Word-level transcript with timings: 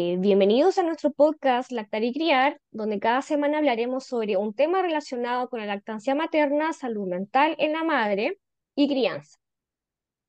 Bienvenidos 0.00 0.78
a 0.78 0.84
nuestro 0.84 1.10
podcast 1.10 1.72
Lactar 1.72 2.04
y 2.04 2.12
Criar, 2.12 2.60
donde 2.70 3.00
cada 3.00 3.20
semana 3.20 3.58
hablaremos 3.58 4.04
sobre 4.04 4.36
un 4.36 4.54
tema 4.54 4.80
relacionado 4.80 5.48
con 5.48 5.58
la 5.58 5.66
lactancia 5.66 6.14
materna, 6.14 6.72
salud 6.72 7.08
mental 7.08 7.56
en 7.58 7.72
la 7.72 7.82
madre 7.82 8.38
y 8.76 8.86
crianza. 8.86 9.40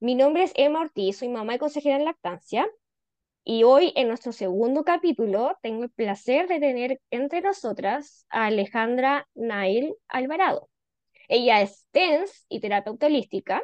Mi 0.00 0.16
nombre 0.16 0.42
es 0.42 0.50
Emma 0.56 0.80
Ortiz, 0.80 1.18
soy 1.18 1.28
mamá 1.28 1.54
y 1.54 1.58
consejera 1.58 1.94
en 1.94 2.04
lactancia, 2.04 2.68
y 3.44 3.62
hoy 3.62 3.92
en 3.94 4.08
nuestro 4.08 4.32
segundo 4.32 4.82
capítulo 4.82 5.56
tengo 5.62 5.84
el 5.84 5.90
placer 5.90 6.48
de 6.48 6.58
tener 6.58 7.00
entre 7.12 7.40
nosotras 7.40 8.26
a 8.28 8.46
Alejandra 8.46 9.28
Nail 9.36 9.94
Alvarado. 10.08 10.68
Ella 11.28 11.60
es 11.60 11.86
TENS 11.92 12.44
y 12.48 12.58
terapeuta 12.58 13.06
holística, 13.06 13.62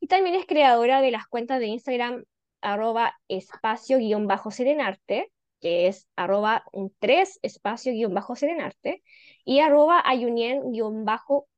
y 0.00 0.08
también 0.08 0.34
es 0.34 0.44
creadora 0.44 1.00
de 1.00 1.12
las 1.12 1.28
cuentas 1.28 1.60
de 1.60 1.66
Instagram 1.66 2.24
arroba 2.62 3.14
espacio-serenarte, 3.28 5.30
que 5.60 5.88
es 5.88 6.08
arroba 6.16 6.64
un 6.72 6.94
3 6.98 7.40
espacio 7.42 7.92
guion 7.92 8.14
bajo 8.14 8.36
serenarte, 8.36 9.02
y 9.44 9.60
arroba 9.60 10.02
ayunien 10.04 10.62
bajo 11.04 11.48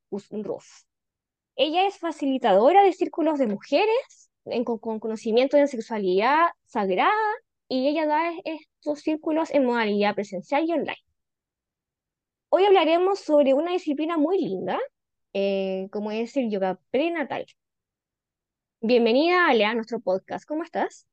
Ella 1.57 1.87
es 1.87 1.99
facilitadora 1.99 2.83
de 2.83 2.93
círculos 2.93 3.39
de 3.39 3.47
mujeres 3.47 4.31
con, 4.65 5.01
conocimiento 5.01 5.57
de 5.57 5.67
sexualidad 5.67 6.49
sagrada 6.65 7.13
y 7.69 7.89
ella 7.89 8.07
da 8.07 8.33
estos 8.45 9.01
círculos 9.01 9.51
en 9.51 9.65
modalidad 9.67 10.15
presencial 10.15 10.65
y 10.67 10.73
online. 10.73 11.05
Hoy 12.51 12.65
hablaremos 12.65 13.21
sobre 13.21 13.53
una 13.53 13.73
disciplina 13.73 14.17
muy 14.17 14.39
linda, 14.39 14.79
eh, 15.35 15.89
como 15.93 16.11
es 16.11 16.37
el 16.37 16.51
yoga 16.51 16.81
prenatal. 16.91 17.47
Bienvenida, 18.81 19.49
Ale, 19.49 19.65
a 19.65 19.75
nuestro 19.75 20.01
podcast. 20.01 20.47
¿Cómo 20.47 20.63
estás? 20.63 21.07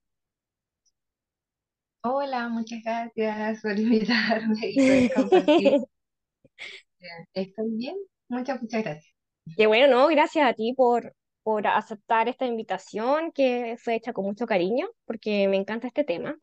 Hola, 2.07 2.49
muchas 2.49 2.83
gracias 2.83 3.63
por 3.63 3.79
invitarme 3.79 4.59
y 4.61 5.09
por 5.09 5.23
compartir. 5.23 5.73
¿Estoy 7.33 7.71
bien? 7.71 7.95
Muchas, 8.27 8.61
muchas 8.61 8.83
gracias. 8.83 9.15
Qué 9.57 9.65
bueno, 9.65 9.87
¿no? 9.87 10.07
Gracias 10.07 10.47
a 10.47 10.53
ti 10.53 10.75
por, 10.77 11.15
por 11.41 11.65
aceptar 11.65 12.29
esta 12.29 12.45
invitación 12.45 13.31
que 13.31 13.75
fue 13.79 13.95
hecha 13.95 14.13
con 14.13 14.25
mucho 14.25 14.45
cariño, 14.45 14.87
porque 15.05 15.47
me 15.47 15.57
encanta 15.57 15.87
este 15.87 16.03
tema. 16.03 16.37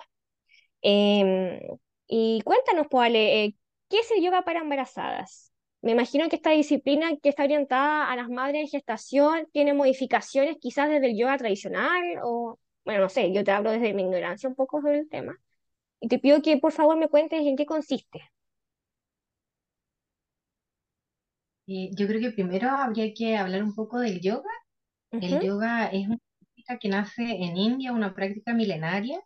Em, 0.81 1.61
y 2.09 2.43
cuéntanos, 2.43 2.89
pues, 2.91 3.07
Ale, 3.07 3.45
eh, 3.45 3.57
¿qué 3.89 4.01
es 4.01 4.11
el 4.11 4.21
yoga 4.21 4.43
para 4.43 4.63
embarazadas? 4.63 5.53
Me 5.81 5.93
imagino 5.93 6.29
que 6.29 6.37
esta 6.37 6.51
disciplina 6.51 7.17
que 7.23 7.29
está 7.29 7.45
orientada 7.45 8.11
a 8.11 8.17
las 8.17 8.29
madres 8.29 8.63
en 8.63 8.69
gestación 8.69 9.47
tiene 9.53 9.75
modificaciones 9.75 10.57
quizás 10.61 10.89
desde 10.91 11.07
el 11.07 11.17
yoga 11.17 11.39
tradicional 11.39 12.03
o, 12.25 12.59
bueno, 12.85 13.03
no 13.03 13.09
sé, 13.09 13.33
yo 13.33 13.45
te 13.45 13.53
hablo 13.53 13.71
desde 13.71 13.95
mi 13.95 14.03
ignorancia 14.03 14.49
un 14.49 14.57
poco 14.57 14.81
sobre 14.81 14.99
el 14.99 15.09
tema. 15.09 15.39
Y 16.03 16.09
te 16.09 16.19
pido 16.19 16.43
que 16.43 16.59
por 16.59 16.73
favor 16.73 16.99
me 16.99 17.09
cuentes 17.09 17.47
en 17.47 17.57
qué 17.57 17.65
consiste. 17.65 18.21
Y 21.65 21.95
yo 21.95 22.09
creo 22.09 22.21
que 22.21 22.33
primero 22.33 22.71
habría 22.71 23.15
que 23.15 23.37
hablar 23.37 23.63
un 23.63 23.73
poco 23.73 24.01
del 24.01 24.21
yoga. 24.21 24.51
El 25.13 25.41
yoga 25.41 25.87
es 25.87 26.09
una 26.09 26.19
práctica 26.41 26.79
que 26.81 26.89
nace 26.89 27.23
en 27.23 27.57
India, 27.57 27.93
una 27.93 28.15
práctica 28.17 28.53
milenaria. 28.53 29.21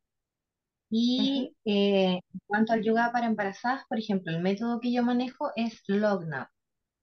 Y 0.90 1.56
eh, 1.64 2.20
en 2.32 2.40
cuanto 2.46 2.74
al 2.74 2.82
yoga 2.82 3.10
para 3.10 3.26
embarazadas, 3.26 3.84
por 3.88 3.98
ejemplo, 3.98 4.30
el 4.30 4.42
método 4.42 4.78
que 4.78 4.92
yo 4.92 5.02
manejo 5.02 5.52
es 5.56 5.82
Logna, 5.86 6.52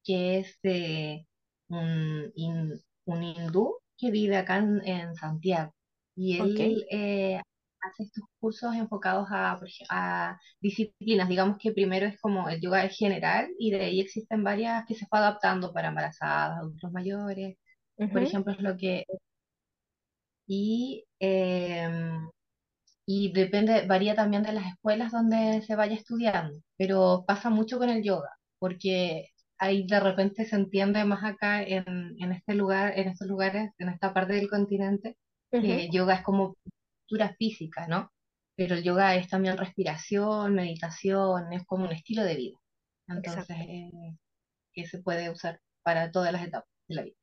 que 0.03 0.37
es 0.37 0.59
un, 1.67 2.31
un 3.05 3.23
hindú 3.23 3.79
que 3.97 4.11
vive 4.11 4.37
acá 4.37 4.57
en, 4.57 5.15
Santiago. 5.15 5.73
Y 6.15 6.37
él 6.37 6.85
eh, 6.91 7.41
hace 7.83 8.03
estos 8.03 8.23
cursos 8.39 8.75
enfocados 8.75 9.27
a, 9.31 9.59
a, 9.89 10.39
disciplinas. 10.61 11.29
Digamos 11.29 11.57
que 11.59 11.71
primero 11.71 12.05
es 12.07 12.19
como 12.19 12.49
el 12.49 12.61
yoga 12.61 12.85
es 12.85 12.97
general 12.97 13.49
y 13.59 13.71
de 13.71 13.81
ahí 13.85 13.99
existen 14.01 14.43
varias 14.43 14.85
que 14.87 14.95
se 14.95 15.05
fue 15.07 15.19
adaptando 15.19 15.73
para 15.73 15.89
embarazadas, 15.89 16.59
adultos 16.59 16.91
mayores. 16.91 17.57
Por 17.95 18.23
ejemplo, 18.23 18.53
es 18.53 18.59
lo 18.61 18.75
que... 18.77 19.05
Y, 20.47 21.05
em, 21.19 22.29
y 23.05 23.31
depende, 23.33 23.85
varía 23.87 24.15
también 24.15 24.43
de 24.43 24.53
las 24.53 24.65
escuelas 24.67 25.11
donde 25.11 25.61
se 25.63 25.75
vaya 25.75 25.95
estudiando, 25.95 26.59
pero 26.77 27.23
pasa 27.27 27.49
mucho 27.49 27.77
con 27.77 27.89
el 27.89 28.03
yoga, 28.03 28.29
porque 28.59 29.29
ahí 29.57 29.85
de 29.87 29.99
repente 29.99 30.45
se 30.45 30.55
entiende 30.55 31.03
más 31.05 31.23
acá 31.23 31.63
en, 31.63 31.85
en 32.19 32.31
este 32.33 32.55
lugar, 32.55 32.93
en 32.97 33.09
estos 33.09 33.27
lugares, 33.27 33.71
en 33.77 33.89
esta 33.89 34.13
parte 34.13 34.33
del 34.33 34.49
continente, 34.49 35.17
que 35.51 35.89
yoga 35.91 36.15
es 36.15 36.23
como 36.23 36.55
física, 37.37 37.87
¿no? 37.87 38.11
Pero 38.55 38.75
el 38.75 38.83
yoga 38.83 39.15
es 39.15 39.27
también 39.27 39.57
respiración, 39.57 40.53
meditación, 40.53 41.53
es 41.53 41.63
como 41.65 41.85
un 41.85 41.91
estilo 41.91 42.23
de 42.23 42.35
vida. 42.35 42.57
Entonces, 43.07 43.57
eh, 43.59 43.89
que 44.73 44.85
se 44.85 44.99
puede 44.99 45.29
usar 45.29 45.59
para 45.83 46.11
todas 46.11 46.31
las 46.31 46.43
etapas 46.43 46.69
de 46.87 46.95
la 46.95 47.03
vida. 47.03 47.15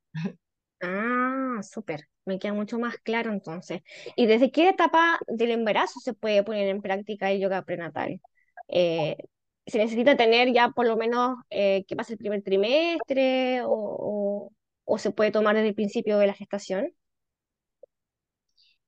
Ah, 0.82 1.60
súper, 1.62 2.08
me 2.24 2.38
queda 2.38 2.54
mucho 2.54 2.78
más 2.78 2.96
claro 2.98 3.30
entonces. 3.32 3.82
¿Y 4.16 4.24
desde 4.24 4.50
qué 4.50 4.70
etapa 4.70 5.18
del 5.28 5.50
embarazo 5.50 6.00
se 6.00 6.14
puede 6.14 6.42
poner 6.42 6.68
en 6.68 6.80
práctica 6.80 7.30
el 7.30 7.40
yoga 7.40 7.62
prenatal? 7.66 8.20
Eh, 8.68 9.16
¿se 9.66 9.78
necesita 9.78 10.16
tener 10.16 10.52
ya 10.52 10.70
por 10.70 10.86
lo 10.86 10.96
menos 10.96 11.36
eh, 11.50 11.84
que 11.86 11.96
pase 11.96 12.14
el 12.14 12.18
primer 12.18 12.42
trimestre 12.42 13.62
o, 13.64 14.50
o, 14.84 14.98
se 14.98 15.10
puede 15.10 15.30
tomar 15.30 15.54
desde 15.54 15.68
el 15.68 15.74
principio 15.74 16.18
de 16.18 16.26
la 16.26 16.34
gestación? 16.34 16.92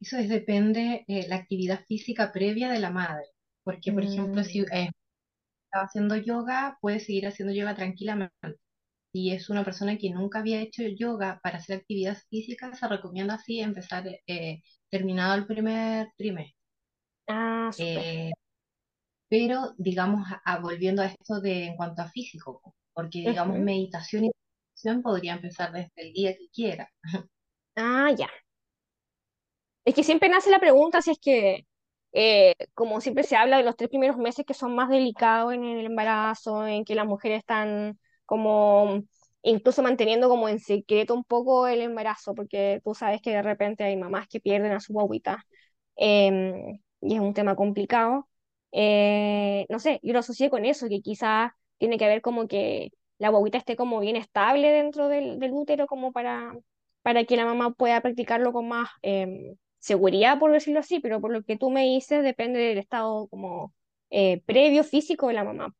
Eso 0.03 0.17
es, 0.17 0.29
depende 0.29 1.05
de 1.07 1.29
la 1.29 1.37
actividad 1.37 1.85
física 1.87 2.33
previa 2.33 2.69
de 2.69 2.81
la 2.81 2.91
madre. 2.91 3.27
Porque, 3.63 3.93
por 3.93 4.03
ejemplo, 4.03 4.43
si 4.43 4.63
mm. 4.63 4.73
eh, 4.73 4.91
estaba 5.67 5.85
haciendo 5.85 6.17
yoga, 6.17 6.77
puede 6.81 6.99
seguir 6.99 7.29
haciendo 7.29 7.55
yoga 7.55 7.77
tranquilamente. 7.77 8.59
Si 9.13 9.31
es 9.31 9.49
una 9.49 9.65
persona 9.65 9.97
que 9.99 10.11
nunca 10.11 10.41
había 10.41 10.61
hecho 10.61 10.83
yoga 10.83 11.39
para 11.41 11.59
hacer 11.59 11.79
actividad 11.79 12.19
física, 12.29 12.75
se 12.75 12.89
recomienda 12.89 13.35
así 13.35 13.61
empezar 13.61 14.05
eh, 14.27 14.63
terminado 14.91 15.37
el 15.37 15.47
primer 15.47 16.09
trimestre. 16.17 16.57
Ah, 17.29 17.71
eh, 17.79 18.33
pero, 19.29 19.73
digamos, 19.79 20.27
volviendo 20.63 21.03
a 21.03 21.07
esto 21.07 21.41
de 21.41 21.67
en 21.67 21.77
cuanto 21.77 22.03
a 22.03 22.09
físico, 22.09 22.61
porque, 22.93 23.21
digamos, 23.21 23.57
meditación 23.61 24.25
y 24.25 24.31
meditación 24.31 25.01
podría 25.01 25.35
empezar 25.35 25.71
desde 25.71 25.93
el 25.95 26.13
día 26.13 26.37
que 26.37 26.49
quiera. 26.53 26.91
Ah, 27.77 28.11
ya. 28.19 28.29
Es 29.85 29.95
que 29.95 30.05
siempre 30.05 30.29
nace 30.29 30.51
la 30.51 30.61
pregunta 30.61 31.03
si 31.03 31.11
es 31.13 31.19
que, 31.19 31.67
eh, 32.13 32.55
como 32.75 33.01
siempre 33.01 33.25
se 33.25 33.37
habla 33.37 33.57
de 33.59 33.65
los 33.65 33.77
tres 33.77 33.89
primeros 33.91 34.17
meses 34.17 34.45
que 34.47 34.55
son 34.55 34.75
más 34.75 34.89
delicados 34.89 35.53
en 35.55 35.65
el 35.65 35.87
embarazo, 35.87 36.67
en 36.67 36.85
que 36.85 36.95
las 36.95 37.07
mujeres 37.07 37.39
están 37.39 37.99
como 38.27 39.03
incluso 39.43 39.83
manteniendo 39.83 40.29
como 40.29 40.49
en 40.49 40.61
secreto 40.61 41.15
un 41.15 41.25
poco 41.25 41.67
el 41.67 41.81
embarazo, 41.83 42.35
porque 42.35 42.81
tú 42.85 42.95
sabes 42.95 43.21
que 43.21 43.33
de 43.33 43.43
repente 43.43 43.83
hay 43.85 43.97
mamás 43.97 44.29
que 44.29 44.41
pierden 44.41 44.73
a 44.73 44.81
su 44.81 44.93
guaguita 44.93 45.45
em, 45.97 46.81
y 47.01 47.15
es 47.15 47.21
un 47.21 47.35
tema 47.35 47.57
complicado. 47.57 48.29
Eh, 48.73 49.67
no 49.69 49.79
sé, 49.81 50.01
yo 50.03 50.13
lo 50.13 50.21
asocié 50.21 50.49
con 50.51 50.65
eso, 50.65 50.89
que 50.89 51.01
quizás 51.03 51.53
tiene 51.79 51.99
que 51.99 52.07
ver 52.07 52.23
como 52.23 52.47
que 52.49 52.93
la 53.19 53.29
guaguita 53.31 53.59
esté 53.59 53.77
como 53.77 54.01
bien 54.01 54.17
estable 54.17 54.71
dentro 54.71 55.09
del, 55.09 55.39
útero 55.53 55.87
como 55.87 56.13
para, 56.13 56.53
para 57.03 57.25
que 57.25 57.37
la 57.37 57.45
mamá 57.45 57.73
pueda 57.73 58.01
practicarlo 58.01 58.53
con 58.53 58.69
más 58.69 58.89
em, 59.03 59.57
seguridad, 59.83 60.39
por 60.39 60.53
decirlo 60.53 60.81
así, 60.81 61.01
pero 61.01 61.21
por 61.21 61.33
lo 61.33 61.43
que 61.43 61.59
tú 61.59 61.69
me 61.71 61.83
dices, 61.83 62.23
depende 62.23 62.61
del 62.61 62.79
estado 62.79 63.27
como 63.27 63.75
eh, 64.11 64.41
previo 64.47 64.85
físico 64.85 65.27
de 65.27 65.35
la 65.35 65.45
mamá. 65.45 65.75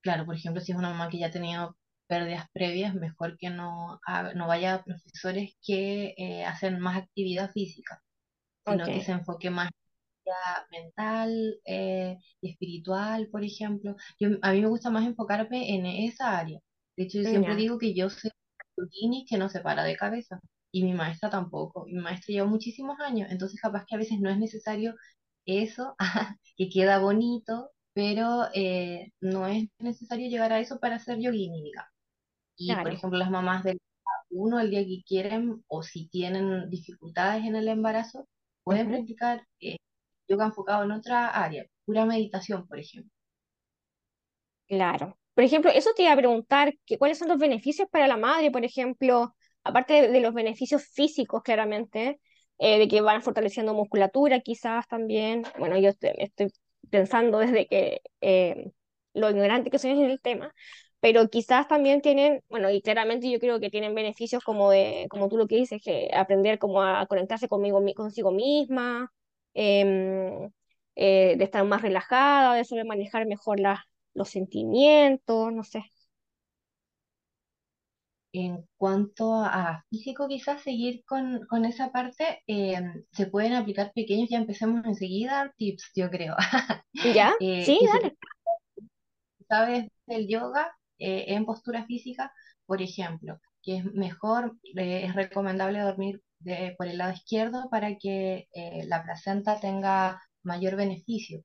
Claro, 0.00 0.24
por 0.24 0.34
ejemplo, 0.34 0.62
si 0.62 0.72
es 0.72 0.78
una 0.78 0.88
mamá 0.90 1.10
que 1.10 1.18
ya 1.18 1.26
ha 1.26 1.30
tenido 1.30 1.76
pérdidas 2.06 2.46
previas, 2.52 2.94
mejor 2.94 3.36
que 3.36 3.50
no, 3.50 4.00
no 4.34 4.46
vaya 4.48 4.74
a 4.74 4.82
profesores 4.82 5.56
que 5.62 6.14
eh, 6.16 6.44
hacen 6.44 6.80
más 6.80 6.96
actividad 6.96 7.50
física, 7.50 8.02
sino 8.66 8.86
que 8.86 9.02
se 9.02 9.12
enfoque 9.12 9.50
más 9.50 9.68
mental 10.70 11.60
eh, 11.66 12.16
y 12.40 12.50
espiritual, 12.50 13.28
por 13.30 13.44
ejemplo. 13.44 13.94
Yo, 14.18 14.30
a 14.40 14.52
mí 14.52 14.62
me 14.62 14.68
gusta 14.68 14.88
más 14.90 15.04
enfocarme 15.04 15.74
en 15.74 15.84
esa 15.84 16.38
área. 16.38 16.60
De 16.96 17.04
hecho, 17.04 17.18
yo 17.18 17.28
siempre 17.28 17.56
digo 17.56 17.78
que 17.78 17.94
yo 17.94 18.08
soy 18.08 18.30
un 18.76 19.26
que 19.28 19.36
no 19.36 19.50
se 19.50 19.60
para 19.60 19.84
de 19.84 19.96
cabeza 19.96 20.40
y 20.72 20.84
mi 20.84 20.94
maestra 20.94 21.30
tampoco. 21.30 21.86
Mi 21.86 21.94
maestra 22.00 22.32
lleva 22.32 22.46
muchísimos 22.46 22.98
años, 23.00 23.28
entonces 23.30 23.60
capaz 23.60 23.84
que 23.86 23.94
a 23.96 23.98
veces 23.98 24.20
no 24.20 24.30
es 24.30 24.38
necesario 24.38 24.94
eso, 25.46 25.96
que 26.56 26.68
queda 26.68 26.98
bonito, 26.98 27.70
pero 27.92 28.46
eh, 28.54 29.12
no 29.20 29.46
es 29.46 29.68
necesario 29.78 30.28
llegar 30.28 30.52
a 30.52 30.60
eso 30.60 30.78
para 30.80 30.98
ser 30.98 31.18
yogini, 31.18 31.62
digamos. 31.62 31.90
Y 32.56 32.74
por 32.74 32.92
ejemplo, 32.92 33.18
las 33.18 33.30
mamás 33.30 33.64
del 33.64 33.78
uno 34.30 34.60
el 34.60 34.70
día 34.70 34.84
que 34.84 35.02
quieren 35.04 35.64
o 35.66 35.82
si 35.82 36.08
tienen 36.08 36.70
dificultades 36.70 37.44
en 37.44 37.56
el 37.56 37.68
embarazo, 37.68 38.28
pueden 38.62 38.88
practicar 38.88 39.44
eh, 39.60 39.76
yoga 40.28 40.46
enfocado 40.46 40.84
en 40.84 40.92
otra 40.92 41.28
área, 41.28 41.64
pura 41.84 42.04
meditación, 42.04 42.66
por 42.68 42.78
ejemplo. 42.78 43.10
Claro. 44.68 45.18
Por 45.34 45.44
ejemplo, 45.44 45.70
eso 45.70 45.90
te 45.96 46.02
iba 46.02 46.12
a 46.12 46.16
preguntar, 46.16 46.74
que, 46.86 46.98
¿cuáles 46.98 47.18
son 47.18 47.28
los 47.28 47.38
beneficios 47.38 47.88
para 47.90 48.06
la 48.06 48.16
madre, 48.16 48.50
por 48.50 48.64
ejemplo, 48.64 49.34
aparte 49.64 50.08
de, 50.08 50.20
los 50.20 50.34
beneficios 50.34 50.84
físicos, 50.84 51.42
claramente, 51.42 52.20
eh, 52.58 52.78
de 52.78 52.88
que 52.88 53.00
van 53.00 53.22
fortaleciendo 53.22 53.74
musculatura 53.74 54.40
quizás 54.40 54.86
también. 54.88 55.42
Bueno, 55.58 55.78
yo 55.78 55.90
estoy, 55.90 56.52
pensando 56.90 57.38
desde 57.38 57.66
que 57.66 58.02
eh, 58.20 58.70
lo 59.14 59.30
ignorante 59.30 59.70
que 59.70 59.78
soy 59.78 59.90
en 59.92 60.10
el 60.10 60.20
tema, 60.20 60.54
pero 61.00 61.28
quizás 61.28 61.68
también 61.68 62.02
tienen, 62.02 62.42
bueno, 62.48 62.70
y 62.70 62.82
claramente 62.82 63.30
yo 63.30 63.38
creo 63.38 63.60
que 63.60 63.70
tienen 63.70 63.94
beneficios 63.94 64.44
como 64.44 64.70
de, 64.70 65.06
como 65.10 65.28
tú 65.28 65.36
lo 65.38 65.46
que 65.46 65.56
dices, 65.56 65.80
que 65.82 66.10
aprender 66.14 66.58
como 66.58 66.82
a 66.82 67.06
conectarse 67.06 67.48
conmigo, 67.48 67.82
consigo 67.94 68.30
misma, 68.32 69.10
em, 69.54 70.50
eh, 70.96 71.36
de 71.38 71.44
estar 71.44 71.64
más 71.64 71.82
relajada, 71.82 72.54
de 72.54 72.64
saber 72.64 72.84
manejar 72.86 73.26
mejor 73.26 73.58
los 74.14 74.28
sentimientos, 74.28 75.52
no 75.52 75.64
sé. 75.64 75.84
En 78.32 78.64
cuanto 78.76 79.34
a 79.34 79.84
físico, 79.90 80.28
quizás 80.28 80.62
seguir 80.62 81.04
con, 81.06 81.46
con 81.48 81.64
esa 81.64 81.90
parte, 81.92 82.42
eh, 82.46 82.80
se 83.12 83.26
pueden 83.26 83.54
aplicar 83.54 83.92
pequeños, 83.94 84.28
ya 84.30 84.38
empecemos 84.38 84.84
enseguida 84.86 85.52
tips, 85.56 85.90
yo 85.96 86.10
creo. 86.10 86.36
¿Ya? 87.02 87.34
Eh, 87.38 87.76
Sí, 87.78 87.78
dale. 87.92 88.16
sabes 89.48 89.88
del 90.06 90.28
yoga 90.28 90.72
eh, 90.98 91.26
en 91.28 91.44
postura 91.46 91.84
física, 91.86 92.32
por 92.66 92.82
ejemplo, 92.82 93.40
que 93.62 93.78
es 93.78 93.84
mejor, 93.94 94.56
eh, 94.76 95.04
es 95.06 95.14
recomendable 95.14 95.80
dormir 95.80 96.22
de- 96.38 96.74
por 96.78 96.86
el 96.88 96.98
lado 96.98 97.12
izquierdo 97.12 97.68
para 97.70 97.96
que 97.96 98.48
la 98.86 99.02
placenta 99.04 99.60
tenga 99.60 100.20
mayor 100.42 100.76
beneficio 100.76 101.42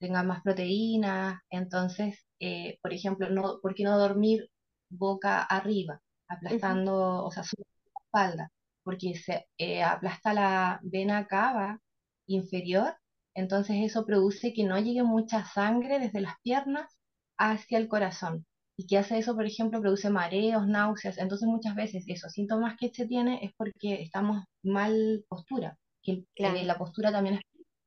tenga 0.00 0.22
más 0.24 0.42
proteínas. 0.42 1.40
Entonces, 1.50 2.26
eh, 2.40 2.78
por 2.82 2.92
ejemplo, 2.94 3.30
no, 3.30 3.60
¿por 3.62 3.74
qué 3.74 3.84
no 3.84 3.98
dormir 3.98 4.48
boca 4.90 5.42
arriba, 5.42 6.02
Aplastando, 6.30 7.24
o 7.26 7.30
sea, 7.32 7.42
sobre 7.44 7.64
la 7.94 8.00
espalda? 8.04 8.52
Porque 8.84 9.14
se 9.16 9.46
eh, 9.58 9.82
aplasta 9.82 10.32
la 10.34 10.80
vena 10.82 11.26
cava 11.26 11.80
inferior, 12.26 12.94
entonces 13.34 13.76
eso 13.80 14.06
produce 14.06 14.52
que 14.54 14.64
no 14.64 14.78
llegue 14.78 15.02
mucha 15.02 15.44
sangre 15.44 15.98
desde 16.00 16.20
las 16.22 16.34
piernas 16.42 16.98
hacia 17.38 17.78
el 17.78 17.88
corazón. 17.88 18.46
¿Y 18.76 18.86
qué 18.86 18.98
hace 18.98 19.18
eso? 19.18 19.34
Por 19.34 19.46
ejemplo, 19.46 19.80
produce 19.82 20.10
mareos, 20.10 20.66
náuseas. 20.66 21.18
Entonces 21.18 21.48
muchas 21.48 21.74
veces 21.74 22.04
esos 22.08 22.32
síntomas 22.32 22.76
que 22.78 22.90
se 22.90 23.06
tiene 23.06 23.44
es 23.44 23.52
porque 23.56 24.02
estamos 24.02 24.44
mal 24.62 25.24
postura, 25.28 25.76
que 26.02 26.24
eh, 26.36 26.64
la 26.64 26.78
postura 26.78 27.12
también 27.12 27.36
es 27.36 27.42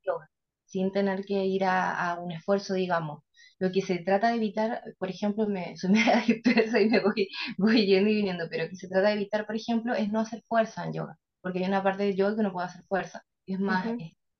yoga 0.06 0.30
sin 0.66 0.92
tener 0.92 1.24
que 1.24 1.44
ir 1.46 1.64
a, 1.64 2.12
a 2.12 2.20
un 2.20 2.32
esfuerzo, 2.32 2.74
digamos. 2.74 3.22
Lo 3.58 3.70
que 3.72 3.82
se 3.82 3.98
trata 3.98 4.28
de 4.30 4.36
evitar, 4.36 4.82
por 4.98 5.10
ejemplo, 5.10 5.46
me, 5.48 5.76
soy 5.76 5.90
media 5.90 6.22
dispersa 6.26 6.80
y 6.80 6.88
me 6.88 7.00
voy, 7.00 7.28
voy 7.58 7.86
yendo 7.86 8.10
y 8.10 8.16
viniendo, 8.16 8.46
pero 8.50 8.64
lo 8.64 8.70
que 8.70 8.76
se 8.76 8.88
trata 8.88 9.08
de 9.08 9.14
evitar, 9.14 9.46
por 9.46 9.56
ejemplo, 9.56 9.94
es 9.94 10.10
no 10.10 10.20
hacer 10.20 10.42
fuerza 10.48 10.84
en 10.84 10.92
yoga, 10.94 11.18
porque 11.40 11.60
hay 11.60 11.66
una 11.66 11.82
parte 11.82 12.04
del 12.04 12.16
yoga 12.16 12.36
que 12.36 12.42
no 12.42 12.52
puede 12.52 12.66
hacer 12.68 12.84
fuerza, 12.88 13.22
es 13.46 13.60
más 13.60 13.86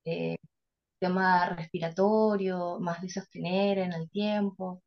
eh, 0.05 0.37
tema 0.99 1.49
respiratorio, 1.49 2.79
más 2.79 3.01
de 3.01 3.09
sostener 3.09 3.79
en 3.79 3.93
el 3.93 4.09
tiempo. 4.09 4.81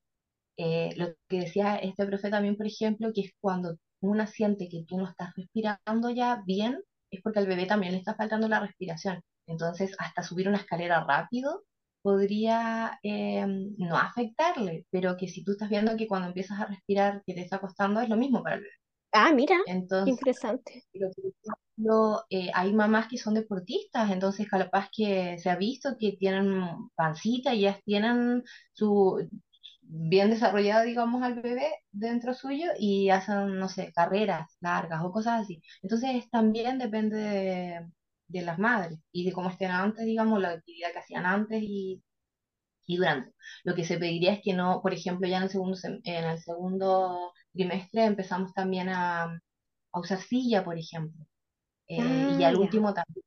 Eh, 0.56 0.90
lo 0.96 1.14
que 1.28 1.40
decía 1.40 1.76
este 1.76 2.06
profe 2.06 2.30
también, 2.30 2.56
por 2.56 2.66
ejemplo, 2.66 3.12
que 3.14 3.22
es 3.22 3.32
cuando 3.40 3.76
una 4.00 4.26
siente 4.26 4.68
que 4.68 4.84
tú 4.86 4.98
no 4.98 5.08
estás 5.08 5.32
respirando 5.36 6.10
ya 6.10 6.42
bien, 6.46 6.80
es 7.10 7.22
porque 7.22 7.40
al 7.40 7.46
bebé 7.46 7.66
también 7.66 7.92
le 7.92 7.98
está 7.98 8.14
faltando 8.14 8.48
la 8.48 8.60
respiración. 8.60 9.22
Entonces, 9.46 9.94
hasta 9.98 10.22
subir 10.22 10.48
una 10.48 10.58
escalera 10.58 11.04
rápido 11.04 11.64
podría 12.02 12.98
eh, 13.02 13.44
no 13.78 13.96
afectarle, 13.96 14.86
pero 14.90 15.16
que 15.16 15.28
si 15.28 15.44
tú 15.44 15.52
estás 15.52 15.68
viendo 15.70 15.96
que 15.96 16.06
cuando 16.08 16.28
empiezas 16.28 16.60
a 16.60 16.66
respirar 16.66 17.22
que 17.26 17.34
te 17.34 17.40
está 17.42 17.60
costando, 17.60 18.00
es 18.00 18.08
lo 18.08 18.16
mismo 18.16 18.42
para 18.42 18.56
el 18.56 18.62
bebé. 18.62 18.72
Ah, 19.12 19.32
mira, 19.32 19.56
Entonces, 19.64 20.10
interesante. 20.10 20.84
pero, 20.92 21.10
por 21.14 21.24
ejemplo, 21.76 22.24
eh, 22.30 22.50
hay 22.54 22.72
mamás 22.72 23.08
que 23.08 23.18
son 23.18 23.34
deportistas, 23.34 24.10
entonces 24.10 24.48
capaz 24.48 24.88
que 24.94 25.38
se 25.38 25.50
ha 25.50 25.56
visto 25.56 25.96
que 25.98 26.12
tienen 26.18 26.62
pancita 26.94 27.54
y 27.54 27.62
ya 27.62 27.78
tienen 27.84 28.42
su 28.72 29.28
bien 29.82 30.30
desarrollado, 30.30 30.84
digamos, 30.84 31.22
al 31.22 31.40
bebé 31.40 31.70
dentro 31.92 32.34
suyo 32.34 32.66
y 32.78 33.10
hacen, 33.10 33.58
no 33.58 33.68
sé, 33.68 33.92
carreras 33.94 34.56
largas 34.60 35.02
o 35.04 35.12
cosas 35.12 35.42
así. 35.42 35.62
Entonces 35.82 36.28
también 36.30 36.78
depende 36.78 37.16
de, 37.16 37.88
de 38.28 38.42
las 38.42 38.58
madres 38.58 39.00
y 39.12 39.24
de 39.26 39.32
cómo 39.32 39.50
estén 39.50 39.70
antes, 39.72 40.04
digamos, 40.06 40.40
la 40.40 40.50
actividad 40.50 40.92
que 40.92 40.98
hacían 41.00 41.26
antes 41.26 41.62
y, 41.62 42.02
y 42.86 42.96
durante. 42.96 43.32
Lo 43.64 43.74
que 43.74 43.84
se 43.84 43.98
pediría 43.98 44.32
es 44.34 44.40
que 44.42 44.54
no, 44.54 44.80
por 44.82 44.94
ejemplo, 44.94 45.28
ya 45.28 45.38
en 45.38 45.44
el 45.44 45.50
segundo, 45.50 45.78
en 46.04 46.24
el 46.24 46.38
segundo 46.40 47.32
trimestre 47.52 48.04
empezamos 48.04 48.52
también 48.54 48.88
a, 48.90 49.24
a 49.24 50.00
usar 50.00 50.20
silla, 50.20 50.64
por 50.64 50.78
ejemplo 50.78 51.24
eh, 51.88 52.24
y 52.28 52.42
Ah, 52.42 52.44
al 52.44 52.56
ya. 52.58 52.58
último 52.58 52.94
también 52.94 53.24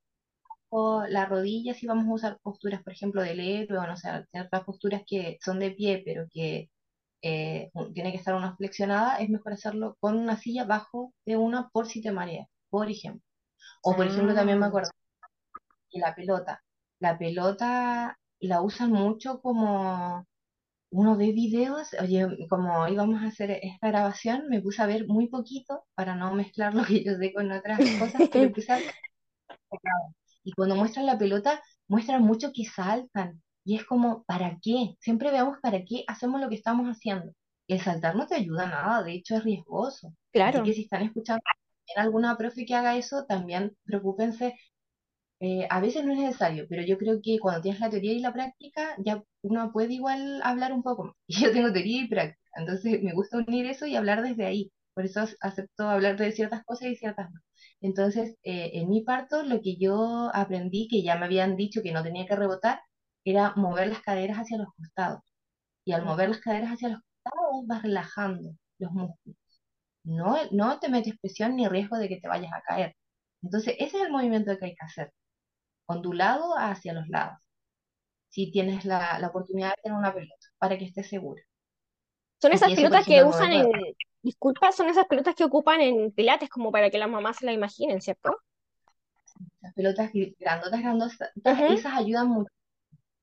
o 0.69 1.03
la 1.07 1.25
rodilla, 1.25 1.73
si 1.73 1.87
vamos 1.87 2.07
a 2.07 2.13
usar 2.13 2.39
posturas, 2.41 2.83
por 2.83 2.93
ejemplo, 2.93 3.21
del 3.21 3.39
héroe, 3.39 3.77
o 3.79 3.87
no 3.87 3.97
sé, 3.97 4.09
ciertas 4.31 4.63
posturas 4.63 5.03
que 5.07 5.37
son 5.41 5.59
de 5.59 5.71
pie, 5.71 6.01
pero 6.05 6.27
que 6.31 6.69
eh, 7.23 7.71
tiene 7.93 8.11
que 8.11 8.17
estar 8.19 8.35
una 8.35 8.55
flexionada, 8.57 9.17
es 9.19 9.29
mejor 9.29 9.53
hacerlo 9.53 9.97
con 9.99 10.17
una 10.17 10.37
silla 10.37 10.65
bajo 10.65 11.13
de 11.25 11.37
una 11.37 11.69
por 11.71 11.87
si 11.87 12.01
te 12.03 12.11
mareas, 12.13 12.47
por 12.69 12.89
ejemplo. 12.91 13.23
O 13.81 13.95
por 13.95 14.07
ejemplo, 14.07 14.33
también 14.35 14.59
me 14.59 14.65
Ah, 14.65 14.67
acuerdo 14.67 14.89
que 15.89 15.99
la 15.99 16.15
pelota, 16.15 16.63
la 16.99 17.17
pelota 17.17 18.17
la 18.39 18.61
usan 18.61 18.91
mucho 18.91 19.41
como 19.41 20.25
uno 20.91 21.17
ve 21.17 21.31
videos, 21.33 21.89
oye, 22.01 22.27
como 22.49 22.87
íbamos 22.89 23.23
a 23.23 23.27
hacer 23.27 23.51
esta 23.63 23.89
grabación, 23.89 24.49
me 24.49 24.61
puse 24.61 24.81
a 24.83 24.87
ver 24.87 25.07
muy 25.07 25.27
poquito 25.29 25.85
para 25.95 26.15
no 26.15 26.33
mezclar 26.35 26.73
lo 26.75 26.85
que 26.85 27.03
yo 27.03 27.15
sé 27.17 27.33
con 27.33 27.51
otras 27.51 27.83
cosas, 27.97 28.25
pero 28.31 28.45
empecé 28.45 28.73
a 28.73 28.83
Y 30.43 30.51
cuando 30.53 30.75
muestran 30.75 31.05
la 31.05 31.17
pelota, 31.17 31.61
muestran 31.87 32.23
mucho 32.23 32.51
que 32.53 32.65
saltan. 32.65 33.41
Y 33.63 33.75
es 33.75 33.85
como, 33.85 34.23
¿para 34.23 34.57
qué? 34.61 34.95
Siempre 34.99 35.31
veamos 35.31 35.57
para 35.61 35.83
qué 35.85 36.03
hacemos 36.07 36.41
lo 36.41 36.49
que 36.49 36.55
estamos 36.55 36.87
haciendo. 36.87 37.33
El 37.67 37.79
saltar 37.81 38.15
no 38.15 38.27
te 38.27 38.35
ayuda 38.35 38.63
a 38.63 38.69
nada, 38.69 39.03
de 39.03 39.13
hecho 39.13 39.35
es 39.35 39.43
riesgoso. 39.43 40.13
Así 40.43 40.61
que 40.63 40.73
claro, 40.73 40.73
si 40.73 40.81
están 40.83 41.03
escuchando 41.03 41.41
a 41.97 42.01
alguna 42.01 42.37
profe 42.37 42.65
que 42.65 42.75
haga 42.75 42.97
eso, 42.97 43.25
también 43.27 43.75
preocúpense 43.85 44.55
eh, 45.39 45.67
a 45.69 45.79
veces 45.81 46.05
no 46.05 46.13
es 46.13 46.19
necesario, 46.19 46.65
pero 46.69 46.83
yo 46.83 46.97
creo 46.97 47.19
que 47.23 47.39
cuando 47.39 47.61
tienes 47.61 47.81
la 47.81 47.89
teoría 47.89 48.13
y 48.13 48.19
la 48.19 48.33
práctica, 48.33 48.95
ya 48.99 49.23
uno 49.41 49.71
puede 49.71 49.93
igual 49.93 50.41
hablar 50.43 50.71
un 50.73 50.83
poco 50.83 51.05
más. 51.05 51.15
Y 51.27 51.35
yo 51.43 51.51
tengo 51.51 51.71
teoría 51.73 52.03
y 52.03 52.07
práctica, 52.07 52.39
entonces 52.55 53.01
me 53.03 53.13
gusta 53.13 53.37
unir 53.37 53.65
eso 53.65 53.85
y 53.87 53.95
hablar 53.95 54.21
desde 54.23 54.45
ahí. 54.45 54.71
Por 54.93 55.05
eso 55.05 55.21
ac- 55.21 55.37
acepto 55.41 55.83
hablar 55.89 56.17
de 56.17 56.31
ciertas 56.31 56.63
cosas 56.65 56.89
y 56.89 56.95
ciertas 56.95 57.31
no. 57.31 57.39
Entonces, 57.81 58.37
eh, 58.43 58.71
en 58.75 58.89
mi 58.89 59.01
parto, 59.03 59.43
lo 59.43 59.61
que 59.61 59.77
yo 59.77 60.29
aprendí, 60.33 60.87
que 60.89 61.01
ya 61.03 61.15
me 61.17 61.25
habían 61.25 61.55
dicho 61.55 61.81
que 61.81 61.91
no 61.93 62.03
tenía 62.03 62.25
que 62.27 62.35
rebotar, 62.35 62.81
era 63.23 63.53
mover 63.55 63.87
las 63.87 64.01
caderas 64.01 64.37
hacia 64.39 64.57
los 64.57 64.67
costados. 64.75 65.21
Y 65.85 65.93
al 65.93 66.05
mover 66.05 66.29
las 66.29 66.39
caderas 66.41 66.71
hacia 66.73 66.89
los 66.89 67.01
costados, 67.23 67.67
vas 67.67 67.83
relajando 67.83 68.51
los 68.79 68.91
músculos. 68.93 69.37
No, 70.03 70.37
no 70.51 70.79
te 70.79 70.89
metes 70.89 71.17
presión 71.19 71.55
ni 71.55 71.67
riesgo 71.67 71.97
de 71.97 72.07
que 72.09 72.19
te 72.19 72.27
vayas 72.27 72.51
a 72.53 72.61
caer. 72.61 72.95
Entonces, 73.43 73.75
ese 73.79 73.97
es 73.97 74.03
el 74.05 74.11
movimiento 74.11 74.57
que 74.57 74.65
hay 74.65 74.75
que 74.75 74.85
hacer 74.85 75.13
ondulado 75.87 76.57
hacia 76.57 76.93
los 76.93 77.07
lados, 77.09 77.39
si 78.29 78.51
tienes 78.51 78.85
la, 78.85 79.19
la 79.19 79.27
oportunidad 79.29 79.69
de 79.71 79.83
tener 79.83 79.97
una 79.99 80.13
pelota, 80.13 80.47
para 80.59 80.77
que 80.77 80.85
estés 80.85 81.09
segura. 81.09 81.43
Son 82.41 82.51
esas 82.51 82.73
pelotas 82.73 83.05
que 83.05 83.23
usan 83.23 83.53
en, 83.53 83.71
disculpa, 84.21 84.71
son 84.73 84.89
esas 84.89 85.05
pelotas 85.07 85.33
que 85.35 85.45
ocupan 85.45 85.79
en 85.81 86.11
pilates 86.11 86.49
como 86.49 86.71
para 86.71 86.89
que 86.89 86.97
las 86.97 87.09
mamás 87.09 87.37
se 87.37 87.45
la 87.45 87.53
imaginen, 87.53 88.01
¿cierto? 88.01 88.35
las 89.61 89.73
pelotas 89.73 90.11
gr- 90.13 90.35
grandotas, 90.39 90.81
grandotas, 90.81 91.29
Ujú. 91.45 91.65
esas 91.65 91.93
ayudan 91.95 92.27
mucho. 92.29 92.51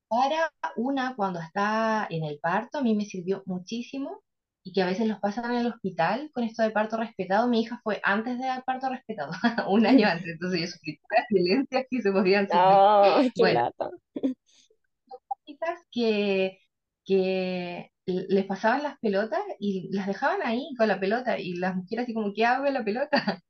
Para 0.09 0.51
una, 0.77 1.15
cuando 1.15 1.39
está 1.41 2.07
en 2.09 2.25
el 2.25 2.39
parto, 2.39 2.79
a 2.79 2.81
mí 2.83 2.95
me 2.95 3.05
sirvió 3.05 3.43
muchísimo 3.47 4.23
y 4.63 4.73
que 4.73 4.81
a 4.81 4.85
veces 4.85 5.07
los 5.07 5.19
pasan 5.19 5.51
en 5.51 5.61
el 5.61 5.67
hospital 5.67 6.29
con 6.33 6.43
esto 6.43 6.63
de 6.63 6.71
parto 6.71 6.97
respetado. 6.97 7.47
Mi 7.47 7.61
hija 7.61 7.79
fue 7.83 7.99
antes 8.03 8.37
del 8.37 8.63
parto 8.65 8.89
respetado, 8.89 9.31
un 9.69 9.85
año 9.85 10.07
antes, 10.09 10.27
entonces 10.27 10.61
yo 10.61 10.67
sufrí 10.67 10.99
las 11.17 11.25
violencias 11.29 11.85
que 11.89 12.01
se 12.01 12.11
podían 12.11 12.45
sufrir. 12.47 12.61
Ay, 12.61 13.31
qué 13.33 13.41
Bueno, 13.41 13.71
que, 15.91 16.59
que 17.05 17.91
les 18.05 18.45
pasaban 18.45 18.83
las 18.83 18.97
pelotas 18.99 19.41
y 19.59 19.89
las 19.91 20.07
dejaban 20.07 20.41
ahí 20.43 20.63
con 20.77 20.87
la 20.87 20.99
pelota 20.99 21.39
y 21.39 21.55
las 21.55 21.75
mujeres 21.75 22.03
así 22.03 22.13
como, 22.13 22.33
¿qué 22.33 22.45
hago 22.45 22.65
con 22.65 22.73
la 22.73 22.83
pelota? 22.83 23.41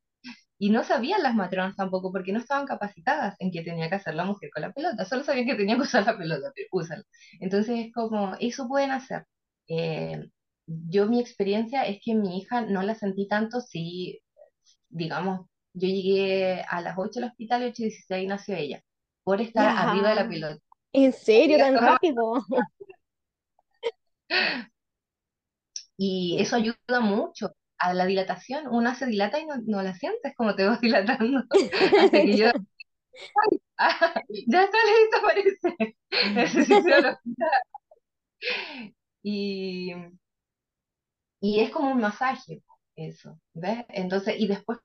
Y 0.58 0.70
no 0.70 0.84
sabían 0.84 1.22
las 1.22 1.34
matronas 1.34 1.76
tampoco 1.76 2.12
porque 2.12 2.32
no 2.32 2.38
estaban 2.38 2.66
capacitadas 2.66 3.34
en 3.38 3.50
qué 3.50 3.62
tenía 3.62 3.88
que 3.88 3.96
hacer 3.96 4.14
la 4.14 4.24
mujer 4.26 4.50
con 4.52 4.62
la 4.62 4.72
pelota, 4.72 5.04
solo 5.06 5.24
sabían 5.24 5.46
que 5.46 5.54
tenía 5.54 5.76
que 5.76 5.82
usar 5.82 6.04
la 6.06 6.18
pelota, 6.18 6.52
pero 6.54 6.68
úsala. 6.72 7.02
Entonces 7.40 7.86
es 7.86 7.92
como, 7.94 8.34
eso 8.40 8.68
pueden 8.68 8.90
hacer. 8.90 9.24
Eh, 9.68 10.28
yo 10.88 11.06
mi 11.06 11.20
experiencia 11.20 11.86
es 11.86 12.00
que 12.04 12.14
mi 12.14 12.38
hija 12.38 12.60
no 12.62 12.82
la 12.82 12.94
sentí 12.94 13.26
tanto 13.26 13.60
si, 13.60 14.20
digamos, 14.88 15.46
yo 15.72 15.88
llegué 15.88 16.62
a 16.68 16.80
las 16.80 16.96
8 16.98 17.20
al 17.20 17.26
hospital 17.26 17.62
y 17.62 17.66
8 17.66 17.82
y 17.82 17.84
16 17.86 18.28
nació 18.28 18.56
ella, 18.56 18.82
por 19.24 19.40
estar 19.40 19.76
arriba 19.76 20.10
de 20.10 20.14
la 20.14 20.28
pelota. 20.28 20.62
¿en 20.92 21.12
serio 21.12 21.58
tan 21.58 21.76
rápido? 21.76 22.44
Y 26.02 26.38
eso 26.40 26.56
ayuda 26.56 27.00
mucho 27.00 27.50
a 27.76 27.92
la 27.92 28.06
dilatación. 28.06 28.66
Una 28.68 28.94
se 28.94 29.04
dilata 29.04 29.38
y 29.38 29.44
no, 29.44 29.56
no 29.66 29.82
la 29.82 29.94
sientes 29.94 30.34
como 30.34 30.54
te 30.54 30.64
vas 30.64 30.80
dilatando. 31.20 31.44
Hasta 31.50 32.22
que 32.22 32.38
yo 32.38 32.46
ya 34.46 34.64
está 34.64 34.78
listo, 34.86 35.20
parece. 35.22 35.76
Necesito 36.32 37.18
y, 39.22 39.92
y 41.40 41.60
es 41.60 41.70
como 41.70 41.90
un 41.90 42.00
masaje, 42.00 42.62
eso, 42.96 43.38
¿ves? 43.54 43.84
Entonces, 43.88 44.36
y 44.38 44.46
después 44.46 44.78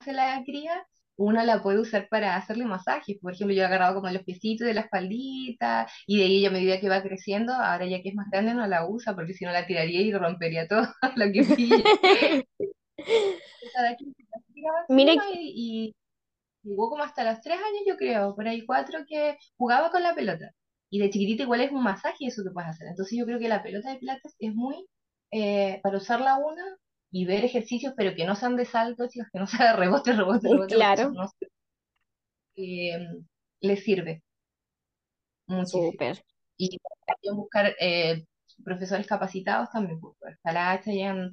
se 0.00 0.12
la 0.12 0.42
cría, 0.44 0.86
una 1.16 1.44
la 1.44 1.62
puede 1.62 1.80
usar 1.80 2.08
para 2.08 2.36
hacerle 2.36 2.64
masajes. 2.66 3.18
Por 3.20 3.32
ejemplo, 3.32 3.54
yo 3.54 3.62
he 3.62 3.66
agarrado 3.66 3.94
como 3.94 4.10
los 4.10 4.22
piecitos 4.24 4.66
de 4.66 4.74
la 4.74 4.82
espaldita 4.82 5.86
y 6.06 6.18
de 6.18 6.24
ahí 6.24 6.38
ella 6.38 6.48
a 6.48 6.52
medida 6.52 6.80
que 6.80 6.88
va 6.88 7.02
creciendo, 7.02 7.54
ahora 7.54 7.86
ya 7.86 8.02
que 8.02 8.10
es 8.10 8.14
más 8.14 8.28
grande 8.30 8.54
no 8.54 8.66
la 8.66 8.86
usa 8.86 9.14
porque 9.14 9.32
si 9.34 9.44
no 9.44 9.52
la 9.52 9.66
tiraría 9.66 10.00
y 10.02 10.12
rompería 10.12 10.68
todo 10.68 10.82
lo 11.16 11.32
que 11.32 11.44
pille. 11.44 11.84
Mire, 14.88 15.16
y, 15.34 15.94
jugó 16.62 16.90
como 16.90 17.02
hasta 17.02 17.24
los 17.24 17.40
tres 17.40 17.56
años, 17.56 17.82
yo 17.86 17.96
creo, 17.96 18.34
por 18.34 18.48
ahí 18.48 18.64
cuatro 18.64 19.00
que 19.06 19.36
jugaba 19.56 19.90
con 19.90 20.02
la 20.02 20.14
pelota. 20.14 20.50
Y 20.90 20.98
de 21.00 21.10
chiquitita 21.10 21.42
igual 21.44 21.60
es 21.60 21.72
un 21.72 21.82
masaje 21.82 22.16
y 22.20 22.28
eso 22.28 22.42
que 22.44 22.50
puedes 22.50 22.70
hacer. 22.70 22.88
Entonces 22.88 23.18
yo 23.18 23.26
creo 23.26 23.38
que 23.38 23.48
la 23.48 23.62
pelota 23.62 23.90
de 23.90 23.98
pilates 23.98 24.34
es 24.38 24.54
muy 24.54 24.86
eh, 25.34 25.80
para 25.82 25.98
usarla 25.98 26.38
una 26.38 26.62
y 27.10 27.24
ver 27.24 27.44
ejercicios, 27.44 27.92
pero 27.96 28.14
que 28.14 28.24
no 28.24 28.36
sean 28.36 28.56
de 28.56 28.64
salto, 28.64 29.08
chicos, 29.08 29.28
que 29.32 29.40
no 29.40 29.48
sea 29.48 29.72
de 29.72 29.76
rebote, 29.76 30.12
rebote, 30.12 30.48
rebote. 30.48 30.74
Claro. 30.76 31.10
No 31.10 31.28
eh, 32.56 33.08
les 33.60 33.82
sirve 33.82 34.22
muchísimo. 35.46 35.90
Súper. 35.90 36.24
Y 36.56 36.78
buscar 37.32 37.74
eh, 37.80 38.24
profesores 38.64 39.08
capacitados 39.08 39.70
también, 39.72 39.98
pues, 40.00 40.14
para 40.40 40.80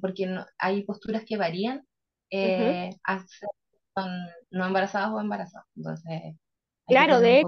porque 0.00 0.26
no, 0.26 0.44
hay 0.58 0.82
posturas 0.82 1.24
que 1.24 1.36
varían 1.36 1.86
eh, 2.30 2.90
no 4.50 4.66
embarazadas 4.66 5.10
o 5.12 5.20
embarazadas. 5.20 5.66
Entonces, 5.76 6.34
claro, 6.86 7.20
de, 7.20 7.44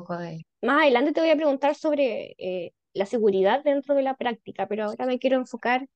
más 0.62 0.82
adelante 0.82 1.12
te 1.12 1.20
voy 1.20 1.30
a 1.30 1.36
preguntar 1.36 1.74
sobre 1.74 2.36
eh, 2.38 2.72
la 2.92 3.06
seguridad 3.06 3.64
dentro 3.64 3.96
de 3.96 4.02
la 4.02 4.14
práctica, 4.14 4.68
pero 4.68 4.84
ahora 4.84 5.06
me 5.06 5.18
quiero 5.18 5.36
enfocar 5.36 5.88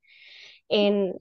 en, 0.68 1.14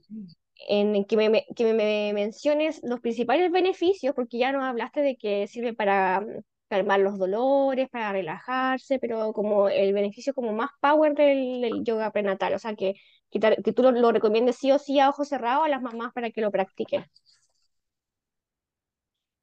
en 0.68 1.06
que, 1.06 1.18
me, 1.18 1.46
que 1.56 1.74
me 1.74 2.12
menciones 2.14 2.82
los 2.84 3.00
principales 3.00 3.52
beneficios, 3.52 4.14
porque 4.16 4.38
ya 4.38 4.52
nos 4.52 4.64
hablaste 4.64 5.02
de 5.02 5.18
que 5.18 5.48
sirve 5.48 5.74
para 5.74 6.22
mm, 6.22 6.42
calmar 6.68 7.00
los 7.00 7.18
dolores, 7.18 7.90
para 7.90 8.12
relajarse, 8.12 9.00
pero 9.00 9.34
como 9.34 9.70
el 9.70 9.94
beneficio 9.94 10.34
como 10.34 10.54
más 10.54 10.70
power 10.82 11.14
del, 11.16 11.84
yoga 11.84 12.12
prenatal, 12.12 12.54
o 12.54 12.60
sea, 12.60 12.76
que, 12.76 12.96
que, 13.32 13.40
tú 13.74 13.84
lo, 13.84 13.92
lo, 13.92 14.12
recomiendes 14.12 14.58
sí 14.58 14.72
o 14.72 14.80
sí 14.80 15.00
a 15.00 15.10
ojos 15.10 15.30
cerrados 15.30 15.66
a 15.66 15.70
las 15.70 15.82
mamás 15.82 16.14
para 16.14 16.32
que 16.32 16.42
lo 16.42 16.52
practiquen. 16.52 17.06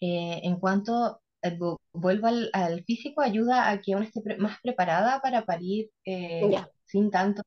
Eh, 0.01 0.41
en 0.43 0.57
cuanto 0.61 1.23
eh, 1.43 1.57
vuelvo 1.93 2.27
al, 2.27 2.85
físico, 2.85 3.23
ayuda 3.23 3.71
a 3.71 3.81
que 3.81 3.95
uno 3.95 4.05
esté 4.05 4.21
más 4.37 4.61
preparada 4.61 5.21
para 5.21 5.47
parir 5.47 5.91
eh, 6.05 6.43
sin 6.85 7.11
tanto. 7.11 7.43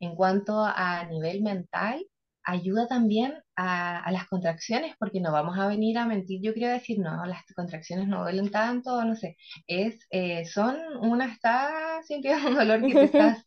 En 0.00 0.14
cuanto 0.16 0.60
a 0.64 1.04
nivel 1.04 1.42
mental, 1.42 2.04
ayuda 2.44 2.86
también 2.88 3.34
a, 3.56 4.10
las 4.12 4.26
contracciones, 4.26 4.94
porque 4.98 5.20
no 5.20 5.32
vamos 5.32 5.58
a 5.58 5.66
venir 5.68 5.98
a 5.98 6.06
mentir, 6.06 6.40
yo 6.42 6.54
quiero 6.54 6.72
decir, 6.72 6.98
no, 6.98 7.24
las 7.26 7.42
contracciones 7.54 8.08
no 8.08 8.22
duelen 8.22 8.50
tanto, 8.50 9.04
no 9.04 9.14
sé, 9.16 9.36
es, 9.66 10.06
son, 10.52 10.76
una 11.02 11.26
está 11.26 12.02
sintiendo 12.06 12.48
un 12.48 12.54
dolor 12.56 12.80
que 12.82 12.92
te 12.94 13.04
estás 13.04 13.46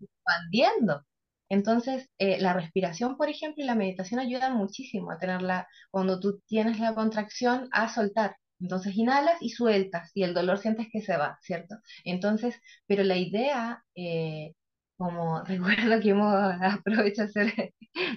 expandiendo. 0.00 1.04
Entonces, 1.50 2.08
eh, 2.18 2.38
la 2.40 2.52
respiración, 2.52 3.16
por 3.16 3.28
ejemplo, 3.28 3.62
y 3.62 3.66
la 3.66 3.74
meditación 3.74 4.20
ayudan 4.20 4.56
muchísimo 4.56 5.10
a 5.10 5.18
tenerla, 5.18 5.66
cuando 5.90 6.20
tú 6.20 6.40
tienes 6.46 6.78
la 6.78 6.94
contracción, 6.94 7.68
a 7.72 7.88
soltar. 7.88 8.36
Entonces, 8.60 8.96
inhalas 8.96 9.40
y 9.40 9.50
sueltas, 9.50 10.10
y 10.14 10.24
el 10.24 10.34
dolor 10.34 10.58
sientes 10.58 10.88
que 10.92 11.00
se 11.00 11.16
va, 11.16 11.38
¿cierto? 11.42 11.76
Entonces, 12.04 12.60
pero 12.86 13.04
la 13.04 13.16
idea, 13.16 13.84
eh, 13.94 14.52
como 14.98 15.42
recuerdo 15.44 16.00
que 16.02 16.10
hemos 16.10 16.34
aprovechado 16.62 17.30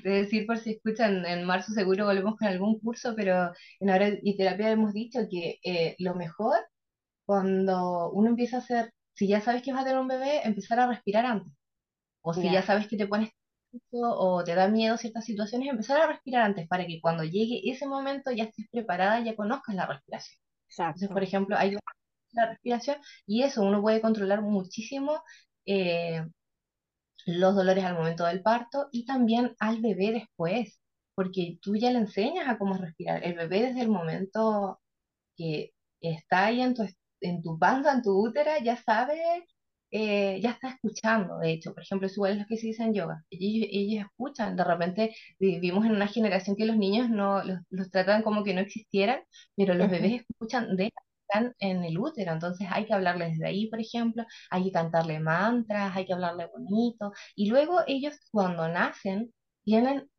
de 0.03 0.09
decir 0.09 0.45
por 0.45 0.57
si 0.57 0.71
escuchan, 0.71 1.25
en 1.25 1.45
marzo 1.45 1.73
seguro 1.73 2.05
volvemos 2.05 2.35
con 2.37 2.47
algún 2.47 2.79
curso, 2.79 3.13
pero 3.15 3.51
en 3.79 3.89
Ahora 3.89 4.09
y 4.21 4.35
Terapia 4.37 4.71
hemos 4.71 4.93
dicho 4.93 5.21
que 5.29 5.59
eh, 5.63 5.95
lo 5.99 6.15
mejor 6.15 6.57
cuando 7.25 8.11
uno 8.11 8.29
empieza 8.29 8.57
a 8.57 8.59
hacer, 8.59 8.93
si 9.13 9.27
ya 9.27 9.41
sabes 9.41 9.61
que 9.63 9.71
vas 9.71 9.83
a 9.83 9.85
tener 9.85 9.99
un 9.99 10.07
bebé, 10.07 10.41
empezar 10.43 10.79
a 10.79 10.87
respirar 10.87 11.25
antes. 11.25 11.53
O 12.21 12.33
si 12.33 12.51
ya 12.51 12.61
sabes 12.61 12.87
que 12.87 12.97
te 12.97 13.07
pones 13.07 13.31
o 13.91 14.43
te 14.43 14.53
da 14.55 14.67
miedo 14.67 14.97
ciertas 14.97 15.25
situaciones, 15.25 15.69
empezar 15.69 16.01
a 16.01 16.07
respirar 16.07 16.43
antes 16.43 16.67
para 16.67 16.85
que 16.85 16.99
cuando 17.01 17.23
llegue 17.23 17.61
ese 17.71 17.87
momento 17.87 18.31
ya 18.31 18.45
estés 18.45 18.67
preparada, 18.71 19.21
ya 19.21 19.35
conozcas 19.35 19.75
la 19.75 19.87
respiración. 19.87 20.37
Entonces, 20.77 21.09
por 21.09 21.23
ejemplo, 21.23 21.57
hay 21.57 21.77
la 22.33 22.47
respiración 22.47 22.97
y 23.25 23.43
eso 23.43 23.63
uno 23.63 23.81
puede 23.81 24.01
controlar 24.01 24.41
muchísimo 24.41 25.23
eh, 25.65 26.25
los 27.25 27.55
dolores 27.55 27.83
al 27.85 27.95
momento 27.95 28.25
del 28.25 28.41
parto 28.41 28.89
y 28.91 29.05
también 29.05 29.55
al 29.59 29.81
bebé 29.81 30.11
después, 30.11 30.79
porque 31.15 31.59
tú 31.61 31.75
ya 31.75 31.91
le 31.91 31.99
enseñas 31.99 32.47
a 32.47 32.57
cómo 32.57 32.77
respirar. 32.77 33.23
El 33.23 33.35
bebé 33.35 33.61
desde 33.63 33.81
el 33.81 33.89
momento 33.89 34.79
que 35.37 35.73
está 36.01 36.45
ahí 36.47 36.61
en 36.61 36.73
tu, 36.75 36.87
en 37.21 37.41
tu 37.43 37.57
panza, 37.59 37.93
en 37.93 38.01
tu 38.03 38.11
útera, 38.27 38.59
ya 38.59 38.77
sabe 38.77 39.45
eh, 39.91 40.39
ya 40.41 40.51
está 40.51 40.69
escuchando, 40.69 41.37
de 41.39 41.51
hecho, 41.51 41.73
por 41.73 41.83
ejemplo, 41.83 42.07
es 42.07 42.15
igual 42.15 42.33
es 42.33 42.37
lo 42.39 42.45
que 42.47 42.55
se 42.57 42.67
dice 42.67 42.83
en 42.83 42.93
yoga, 42.93 43.25
ellos, 43.29 43.67
ellos 43.71 44.05
escuchan, 44.05 44.55
de 44.55 44.63
repente 44.63 45.15
vivimos 45.37 45.85
en 45.85 45.91
una 45.91 46.07
generación 46.07 46.55
que 46.55 46.65
los 46.65 46.77
niños 46.77 47.09
no 47.09 47.43
los, 47.43 47.91
tratan 47.91 48.23
como 48.23 48.43
que 48.45 48.53
no 48.53 48.61
existieran, 48.61 49.21
pero 49.55 49.73
los 49.73 49.89
bebés 49.89 50.21
escucan 50.21 50.77
de 50.77 50.93
están 51.31 51.55
en 51.59 51.83
el 51.83 51.97
útero, 51.97 52.33
entonces 52.33 52.67
hay 52.71 52.85
que 52.85 52.93
hablarles 52.93 53.37
de 53.39 53.47
ahí, 53.47 53.69
por 53.69 53.79
ejemplo, 53.79 54.25
hay 54.49 54.63
que 54.65 54.71
cantarle 54.71 55.19
mantras, 55.19 55.95
hay 55.95 56.05
que 56.05 56.13
hablarle 56.13 56.47
bonito, 56.47 57.13
y 57.35 57.49
luego 57.49 57.81
ellos 57.87 58.15
cuando 58.31 58.67
nacen 58.67 59.33
tienen 59.63 60.09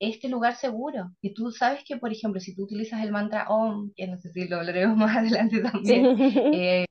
este 0.00 0.28
lugar 0.28 0.56
seguro, 0.56 1.12
que 1.22 1.30
tú 1.32 1.50
sabes 1.52 1.82
que, 1.86 1.96
por 1.98 2.12
ejemplo, 2.12 2.40
si 2.40 2.54
tú 2.54 2.64
utilizas 2.64 3.02
el 3.02 3.12
mantra 3.12 3.48
OM, 3.48 3.92
que 3.96 4.06
no 4.06 4.18
sé 4.18 4.30
si 4.32 4.48
lo 4.48 4.58
hablaremos 4.58 4.96
más 4.98 5.16
adelante 5.16 5.60
también, 5.62 6.08
eh, 6.52 6.86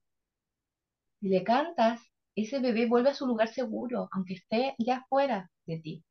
si 1.19 1.29
le 1.29 1.43
cantas, 1.43 2.01
ese 2.35 2.59
bebé 2.59 2.85
vuelve 2.88 3.09
a 3.09 3.13
su 3.13 3.27
lugar 3.27 3.47
seguro, 3.50 4.07
aunque 4.12 4.35
esté 4.35 4.75
ya 4.79 5.05
fuera 5.09 5.50
de 5.65 5.79
ti. 5.79 6.03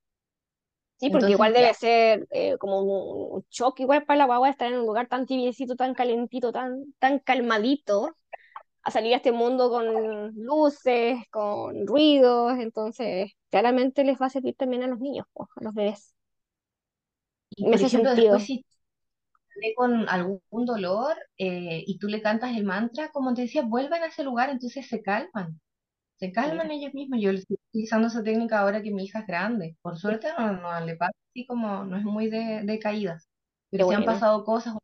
Sí, 0.96 1.10
porque 1.10 1.32
igual 1.32 1.52
debe 1.52 1.74
ser 1.74 2.26
eh, 2.30 2.56
como 2.58 2.80
un, 2.82 3.44
choque 3.50 3.82
igual 3.82 4.04
para 4.04 4.18
la 4.18 4.26
guagua 4.26 4.48
estar 4.48 4.68
en 4.72 4.78
un 4.78 4.86
lugar 4.86 5.08
tan 5.08 5.26
tibiecito, 5.26 5.76
tan 5.76 5.94
calentito, 5.94 6.52
tan, 6.52 6.94
tan 6.98 7.18
calmadito, 7.18 8.16
a 8.82 8.90
salir 8.90 9.14
a 9.14 9.16
este 9.16 9.32
mundo 9.32 9.70
con 9.70 10.34
luces, 10.34 11.18
con 11.30 11.86
ruidos, 11.86 12.58
entonces 12.58 13.32
claramente 13.50 14.04
les 14.04 14.20
va 14.20 14.26
a 14.26 14.30
servir 14.30 14.54
también 14.56 14.82
a 14.82 14.86
los 14.86 15.00
niños, 15.00 15.26
a 15.34 15.64
los 15.64 15.74
bebés. 15.74 16.14
Y 17.50 17.64
por 17.64 17.80
ejemplo, 17.80 18.14
después 18.14 18.44
si 18.44 18.64
con 19.76 20.08
algún 20.08 20.66
dolor 20.66 21.16
eh, 21.38 21.84
y 21.86 21.98
tú 21.98 22.08
le 22.08 22.20
cantas 22.20 22.56
el 22.56 22.64
mantra, 22.64 23.10
como 23.12 23.34
te 23.34 23.42
decía, 23.42 23.62
vuelven 23.62 24.02
a 24.02 24.06
ese 24.06 24.24
lugar, 24.24 24.50
entonces 24.50 24.86
se 24.88 25.02
calman. 25.02 25.60
Se 26.16 26.32
calman 26.32 26.70
ellos 26.70 26.94
mismos. 26.94 27.20
Yo 27.20 27.30
estoy 27.30 27.56
utilizando 27.70 28.08
esa 28.08 28.22
técnica 28.22 28.60
ahora 28.60 28.82
que 28.82 28.92
mi 28.92 29.04
hija 29.04 29.20
es 29.20 29.26
grande. 29.26 29.76
Por 29.82 29.98
suerte 29.98 30.28
no, 30.38 30.52
no 30.52 30.80
le 30.84 30.96
pasa 30.96 31.12
así 31.30 31.46
como, 31.46 31.84
no 31.84 31.96
es 31.96 32.04
muy 32.04 32.28
de, 32.28 32.62
de 32.62 32.78
caídas. 32.78 33.28
Pero 33.70 33.88
si 33.88 33.94
han 33.94 34.04
pasado 34.04 34.44
cosas, 34.44 34.74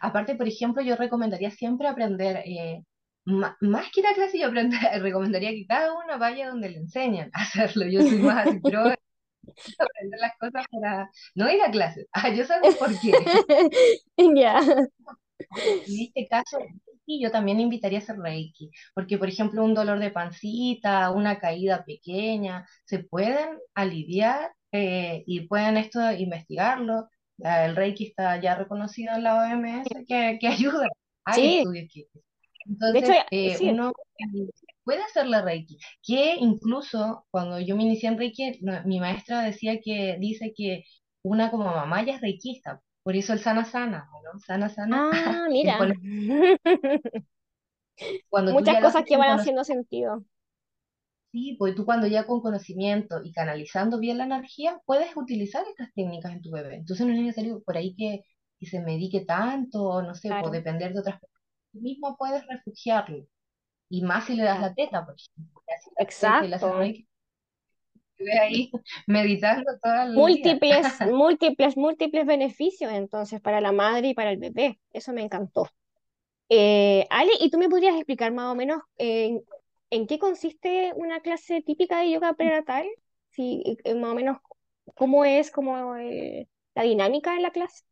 aparte, 0.00 0.34
por 0.34 0.48
ejemplo, 0.48 0.82
yo 0.82 0.96
recomendaría 0.96 1.50
siempre 1.50 1.88
aprender, 1.88 2.42
eh, 2.44 2.82
más 3.26 3.90
que 3.92 4.02
la 4.02 4.14
clase, 4.14 4.38
yo 4.38 4.48
aprender, 4.48 4.78
recomendaría 5.02 5.50
que 5.50 5.66
cada 5.66 5.92
uno 5.92 6.18
vaya 6.18 6.48
donde 6.48 6.70
le 6.70 6.78
enseñan 6.78 7.30
a 7.32 7.42
hacerlo. 7.42 7.86
Yo 7.86 8.02
soy 8.02 8.18
más 8.18 8.46
así, 8.46 8.60
pero 8.62 8.80
aprender 9.78 10.20
las 10.20 10.32
cosas 10.38 10.66
para 10.70 11.10
no 11.34 11.50
ir 11.50 11.60
a 11.62 11.70
clases. 11.70 12.06
Ah, 12.12 12.30
yo 12.30 12.44
sé 12.44 12.54
por 12.78 12.90
qué. 13.00 13.12
Ya. 14.34 14.58
En 14.58 16.00
este 16.00 16.26
caso, 16.28 16.58
yo 17.06 17.30
también 17.30 17.60
invitaría 17.60 17.98
a 17.98 18.02
hacer 18.02 18.18
Reiki, 18.18 18.70
porque 18.94 19.18
por 19.18 19.28
ejemplo 19.28 19.64
un 19.64 19.74
dolor 19.74 19.98
de 19.98 20.10
pancita, 20.10 21.10
una 21.10 21.38
caída 21.38 21.84
pequeña, 21.84 22.66
se 22.84 23.00
pueden 23.00 23.58
aliviar 23.74 24.52
eh, 24.72 25.22
y 25.26 25.46
pueden 25.46 25.76
esto 25.76 26.00
investigarlo. 26.12 27.08
El 27.38 27.76
Reiki 27.76 28.06
está 28.08 28.40
ya 28.40 28.54
reconocido 28.54 29.14
en 29.14 29.22
la 29.22 29.36
OMS 29.36 29.88
que, 30.06 30.38
que 30.40 30.48
ayuda. 30.48 30.88
Hay 31.24 31.58
estudios 31.58 31.88
que... 31.92 32.06
Entonces, 32.68 33.16
eh, 33.30 33.56
uno 33.70 33.92
puede 34.82 35.02
hacer 35.02 35.26
la 35.26 35.42
Reiki, 35.42 35.78
que 36.02 36.36
incluso 36.36 37.26
cuando 37.30 37.60
yo 37.60 37.76
me 37.76 37.84
inicié 37.84 38.08
en 38.08 38.18
Reiki, 38.18 38.60
mi 38.84 39.00
maestra 39.00 39.42
decía 39.42 39.80
que, 39.80 40.16
dice 40.18 40.52
que 40.56 40.84
una 41.22 41.50
como 41.50 41.64
mamá 41.64 42.04
ya 42.04 42.14
es 42.14 42.20
reikista, 42.20 42.80
por 43.06 43.14
eso 43.14 43.32
el 43.32 43.38
sana 43.38 43.64
sana, 43.64 44.10
¿no? 44.24 44.40
Sana 44.40 44.68
sana. 44.68 45.10
Ah, 45.14 45.46
mira. 45.48 45.78
Cuando 48.28 48.52
Muchas 48.52 48.82
cosas 48.82 49.04
que 49.06 49.16
van 49.16 49.38
haciendo 49.38 49.62
sentido. 49.62 50.24
Sí, 51.30 51.54
pues 51.56 51.76
tú 51.76 51.84
cuando 51.84 52.08
ya 52.08 52.26
con 52.26 52.40
conocimiento 52.40 53.20
y 53.22 53.32
canalizando 53.32 54.00
bien 54.00 54.18
la 54.18 54.24
energía, 54.24 54.80
puedes 54.86 55.16
utilizar 55.16 55.64
estas 55.68 55.94
técnicas 55.94 56.32
en 56.32 56.42
tu 56.42 56.50
bebé. 56.50 56.74
Entonces 56.74 57.06
no 57.06 57.12
es 57.12 57.20
necesario 57.20 57.62
por 57.62 57.76
ahí 57.76 57.94
que, 57.94 58.24
que 58.58 58.66
se 58.66 58.80
medique 58.80 59.24
tanto, 59.24 59.84
o 59.84 60.02
no 60.02 60.16
sé, 60.16 60.34
por 60.38 60.38
claro, 60.38 60.50
depender 60.50 60.92
de 60.92 60.98
otras 60.98 61.20
personas, 61.20 61.42
tú 61.72 61.80
mismo 61.80 62.16
puedes 62.18 62.44
refugiarlo. 62.48 63.24
Y 63.88 64.02
más 64.02 64.26
si 64.26 64.36
le 64.36 64.44
das 64.44 64.60
la 64.60 64.68
exacto. 64.68 64.82
teta, 64.84 65.06
por 65.06 65.14
ejemplo. 65.14 65.62
La 66.20 66.58
teta 66.58 67.15
y 68.18 68.24
le 68.24 68.32
haces 68.32 68.42
Exacto. 68.42 68.70
reír, 68.70 68.70
que 68.70 68.72
ve 68.72 68.72
ahí 68.72 68.72
meditando 69.06 69.72
todo 69.82 70.02
el 70.02 70.24
día. 70.24 70.60
Múltiples, 70.70 70.86
múltiples, 71.04 71.76
múltiples 71.76 72.26
beneficios 72.26 72.92
entonces 72.92 73.40
para 73.40 73.60
la 73.60 73.72
madre 73.72 74.08
y 74.08 74.14
para 74.14 74.30
el 74.30 74.38
bebé. 74.38 74.80
Eso 74.92 75.12
me 75.12 75.22
encantó. 75.22 75.68
Eh, 76.48 77.06
Ale, 77.10 77.32
¿y 77.40 77.50
tú 77.50 77.58
me 77.58 77.68
podrías 77.68 77.96
explicar 77.96 78.32
más 78.32 78.52
o 78.52 78.54
menos 78.54 78.82
eh, 78.98 79.40
en 79.90 80.06
qué 80.06 80.18
consiste 80.18 80.92
una 80.96 81.20
clase 81.20 81.62
típica 81.62 82.00
de 82.00 82.12
yoga 82.12 82.34
prenatal? 82.34 82.86
Sí, 83.30 83.62
eh, 83.84 83.94
más 83.94 84.12
o 84.12 84.14
menos 84.14 84.38
cómo 84.94 85.24
es 85.24 85.50
como 85.50 85.96
la 85.96 86.82
dinámica 86.82 87.34
de 87.34 87.40
la 87.40 87.50
clase. 87.50 87.84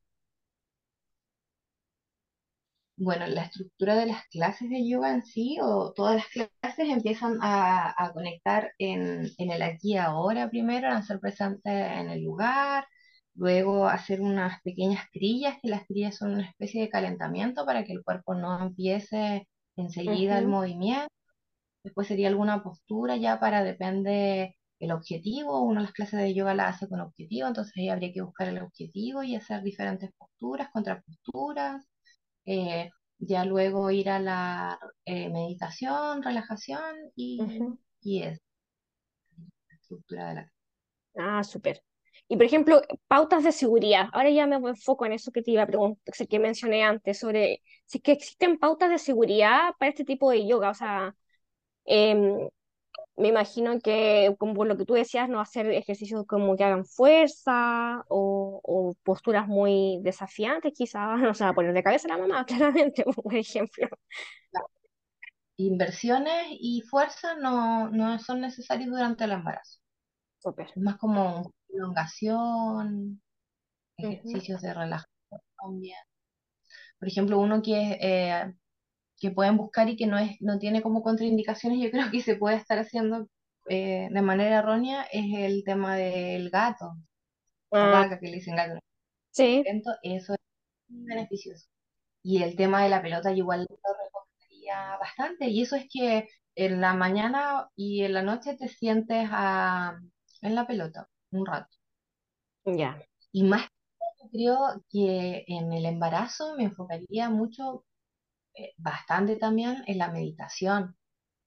Bueno, 2.97 3.27
la 3.27 3.43
estructura 3.45 3.97
de 3.97 4.07
las 4.07 4.25
clases 4.29 4.71
de 4.71 4.89
yoga 4.89 5.13
en 5.13 5.23
sí, 5.25 5.59
o 5.61 5.93
todas 5.93 6.17
las 6.17 6.27
clases 6.61 6.89
empiezan 6.89 7.39
a, 7.43 7.93
a 7.97 8.13
conectar 8.13 8.73
en, 8.79 9.29
en 9.39 9.51
el 9.51 9.63
aquí 9.63 9.95
y 9.95 9.97
ahora 9.97 10.49
primero, 10.49 10.89
a 10.89 11.03
ser 11.03 11.19
presente 11.21 11.71
en 11.71 12.09
el 12.11 12.23
lugar, 12.23 12.87
luego 13.35 13.89
hacer 13.89 14.21
unas 14.21 14.61
pequeñas 14.63 15.07
trillas, 15.13 15.57
que 15.61 15.69
las 15.71 15.87
trillas 15.89 16.17
son 16.17 16.35
una 16.35 16.49
especie 16.49 16.83
de 16.83 16.89
calentamiento 16.89 17.67
para 17.67 17.85
que 17.85 17.93
el 17.93 18.05
cuerpo 18.05 18.35
no 18.37 18.61
empiece 18.63 19.49
enseguida 19.77 20.39
el 20.39 20.47
Ujú, 20.47 20.49
movimiento. 20.49 21.09
Después 21.85 22.09
sería 22.09 22.29
alguna 22.29 22.63
postura 22.63 23.17
ya 23.17 23.39
para, 23.41 23.63
depende 23.65 24.57
el 24.81 24.93
objetivo. 24.93 25.63
Uno 25.63 25.81
las 25.83 25.93
clases 25.93 26.21
de 26.21 26.35
yoga 26.35 26.55
las 26.55 26.77
hace 26.77 26.89
con 26.89 27.01
objetivo, 27.01 27.49
entonces 27.49 27.75
ahí 27.77 27.89
habría 27.89 28.13
que 28.13 28.23
buscar 28.23 28.49
el 28.49 28.59
objetivo 28.63 29.23
y 29.23 29.37
hacer 29.37 29.63
diferentes 29.63 30.11
posturas, 30.19 30.71
contraposturas 30.73 31.87
eh, 32.47 32.91
ya 33.19 33.45
luego 33.45 33.91
ir 33.91 34.11
a 34.11 34.19
la 34.21 34.79
eh, 35.05 35.29
meditación, 35.31 36.23
relajación 36.23 36.83
y, 37.17 37.41
y 38.03 38.23
es 38.23 38.41
la 39.69 39.77
estructura 39.77 40.29
de 40.29 40.35
la... 40.35 40.53
Ah, 41.17 41.45
súper. 41.45 41.83
Y 42.29 42.37
por 42.37 42.47
ejemplo, 42.47 42.83
pautas 43.09 43.45
de 43.45 43.53
seguridad. 43.53 44.09
Ahora 44.13 44.31
ya 44.31 44.47
me 44.47 44.57
enfoco 44.57 45.07
en 45.07 45.13
eso 45.13 45.33
que 45.33 45.43
te 45.43 45.51
iba 45.53 45.63
a 45.63 45.67
preguntar, 45.67 46.15
que 46.29 46.39
mencioné 46.39 46.83
antes, 46.83 47.19
sobre 47.19 47.63
si 47.87 47.99
es 47.99 48.03
que 48.05 48.13
existen 48.13 48.59
pautas 48.59 48.91
de 48.91 48.99
seguridad 48.99 49.73
para 49.79 49.91
este 49.91 50.05
tipo 50.05 50.31
de 50.31 50.47
yoga. 50.47 50.71
O 50.71 50.75
sea, 50.75 51.15
em, 51.85 52.49
me 53.17 53.29
imagino 53.29 53.79
que, 53.81 54.35
como 54.39 54.55
por 54.55 54.67
lo 54.67 54.77
que 54.77 54.85
tú 54.85 54.95
decías, 54.95 55.29
no 55.29 55.41
hacer 55.41 55.71
ejercicios 55.71 56.25
como 56.27 56.57
que 56.57 56.65
hagan 56.65 56.85
fuerza 56.85 58.05
o, 58.09 58.61
o 58.63 58.95
posturas 59.05 59.47
muy 59.47 60.01
desafiantes, 60.03 60.73
quizás, 60.77 61.19
no 61.21 61.35
se 61.35 61.45
va 61.45 61.51
a 61.51 61.55
poner 61.55 61.73
de 61.73 61.83
cabeza 61.83 62.09
la 62.09 62.19
mamá, 62.19 62.45
claramente, 62.47 63.05
por 63.23 63.35
ejemplo. 63.35 63.89
Inversiones 65.57 66.47
y 66.51 66.83
fuerza 66.83 67.37
no, 67.37 67.89
no 67.91 68.19
son 68.19 68.41
necesarios 68.41 68.91
durante 68.91 69.25
el 69.25 69.33
embarazo. 69.33 69.79
Es 70.59 70.77
más 70.77 70.99
como 70.99 71.55
elongación, 71.69 73.23
ejercicios 73.97 74.61
de 74.61 74.75
relajación 74.75 75.41
también. 75.57 75.97
Por 76.99 77.09
ejemplo, 77.09 77.39
uno 77.39 77.63
que, 77.63 77.99
eh, 78.01 78.55
que 79.25 79.33
pueden 79.33 79.57
buscar 79.59 79.89
y 79.89 79.97
que 79.97 80.07
no, 80.09 80.19
es, 80.19 80.37
no 80.41 80.59
tiene 80.61 80.83
como 80.83 81.03
contraindicaciones, 81.03 81.81
yo 81.83 81.91
creo 81.91 82.11
que 82.13 82.23
se 82.23 82.37
puede 82.37 82.57
estar 82.57 82.79
haciendo 82.79 83.29
eh, 83.69 84.09
de 84.13 84.23
manera 84.23 84.59
errónea, 84.61 85.05
es 85.13 85.27
el 85.37 85.65
tema 85.65 85.97
del 85.97 86.51
gato, 86.51 86.93
o 87.71 87.89
Ah, 87.91 87.91
vaca 87.91 88.21
que 88.21 88.29
le 88.29 88.35
dicen 88.37 88.57
gato. 88.57 88.81
sí, 89.33 89.73
Eso 90.03 90.35
es 90.35 90.41
muy 90.89 91.07
beneficioso. 91.07 91.67
Y 92.23 92.43
el 92.43 92.57
tema 92.57 92.83
de 92.85 92.91
la 92.91 93.03
pelota 93.03 93.31
yo 93.33 93.39
igual 93.39 93.67
lo 93.71 93.77
recomendaría 94.05 94.99
bastante. 94.99 95.49
Y 95.49 95.63
eso 95.63 95.77
es 95.77 95.87
que 95.93 96.29
en 96.57 96.81
la 96.83 96.95
mañana 96.95 97.69
y 97.77 98.05
en 98.05 98.15
la 98.15 98.23
noche 98.23 98.57
te 98.59 98.69
sientes 98.69 99.29
a- 99.33 100.01
en 100.43 100.55
la 100.57 100.67
pelota 100.69 101.09
un 101.33 101.47
rato. 101.47 101.71
ya. 102.67 103.05
Y 103.33 103.43
más 103.45 103.69
creo 104.33 104.85
que 104.91 105.45
en 105.49 105.73
el 105.73 105.87
embarazo 105.87 106.57
me 106.57 106.65
enfocaría 106.65 107.31
mucho, 107.31 107.85
bastante 108.79 109.37
también 109.37 109.83
en 109.87 109.99
la 109.99 110.11
meditación. 110.11 110.97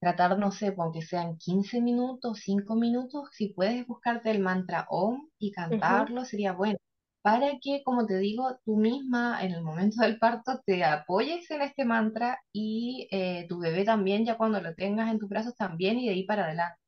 Tratar, 0.00 0.38
no 0.38 0.52
sé, 0.52 0.74
aunque 0.78 1.02
sean 1.02 1.36
15 1.38 1.80
minutos, 1.80 2.40
5 2.44 2.76
minutos, 2.76 3.28
si 3.32 3.48
puedes 3.48 3.86
buscarte 3.86 4.30
el 4.30 4.40
mantra 4.40 4.86
OM 4.90 5.28
y 5.38 5.50
cantarlo, 5.52 6.24
sería 6.24 6.52
bueno. 6.52 6.78
Para 7.22 7.58
que, 7.60 7.82
como 7.84 8.06
te 8.06 8.18
digo, 8.18 8.58
tú 8.64 8.76
misma 8.76 9.42
en 9.44 9.52
el 9.52 9.62
momento 9.62 10.02
del 10.02 10.18
parto 10.18 10.60
te 10.64 10.84
apoyes 10.84 11.50
en 11.50 11.62
este 11.62 11.84
mantra 11.84 12.40
y 12.52 13.08
eh, 13.10 13.46
tu 13.48 13.58
bebé 13.58 13.84
también, 13.84 14.24
ya 14.24 14.36
cuando 14.38 14.60
lo 14.60 14.74
tengas 14.74 15.10
en 15.10 15.18
tus 15.18 15.28
brazos 15.28 15.54
también 15.56 15.98
y 15.98 16.06
de 16.06 16.12
ahí 16.14 16.24
para 16.24 16.44
adelante. 16.44 16.78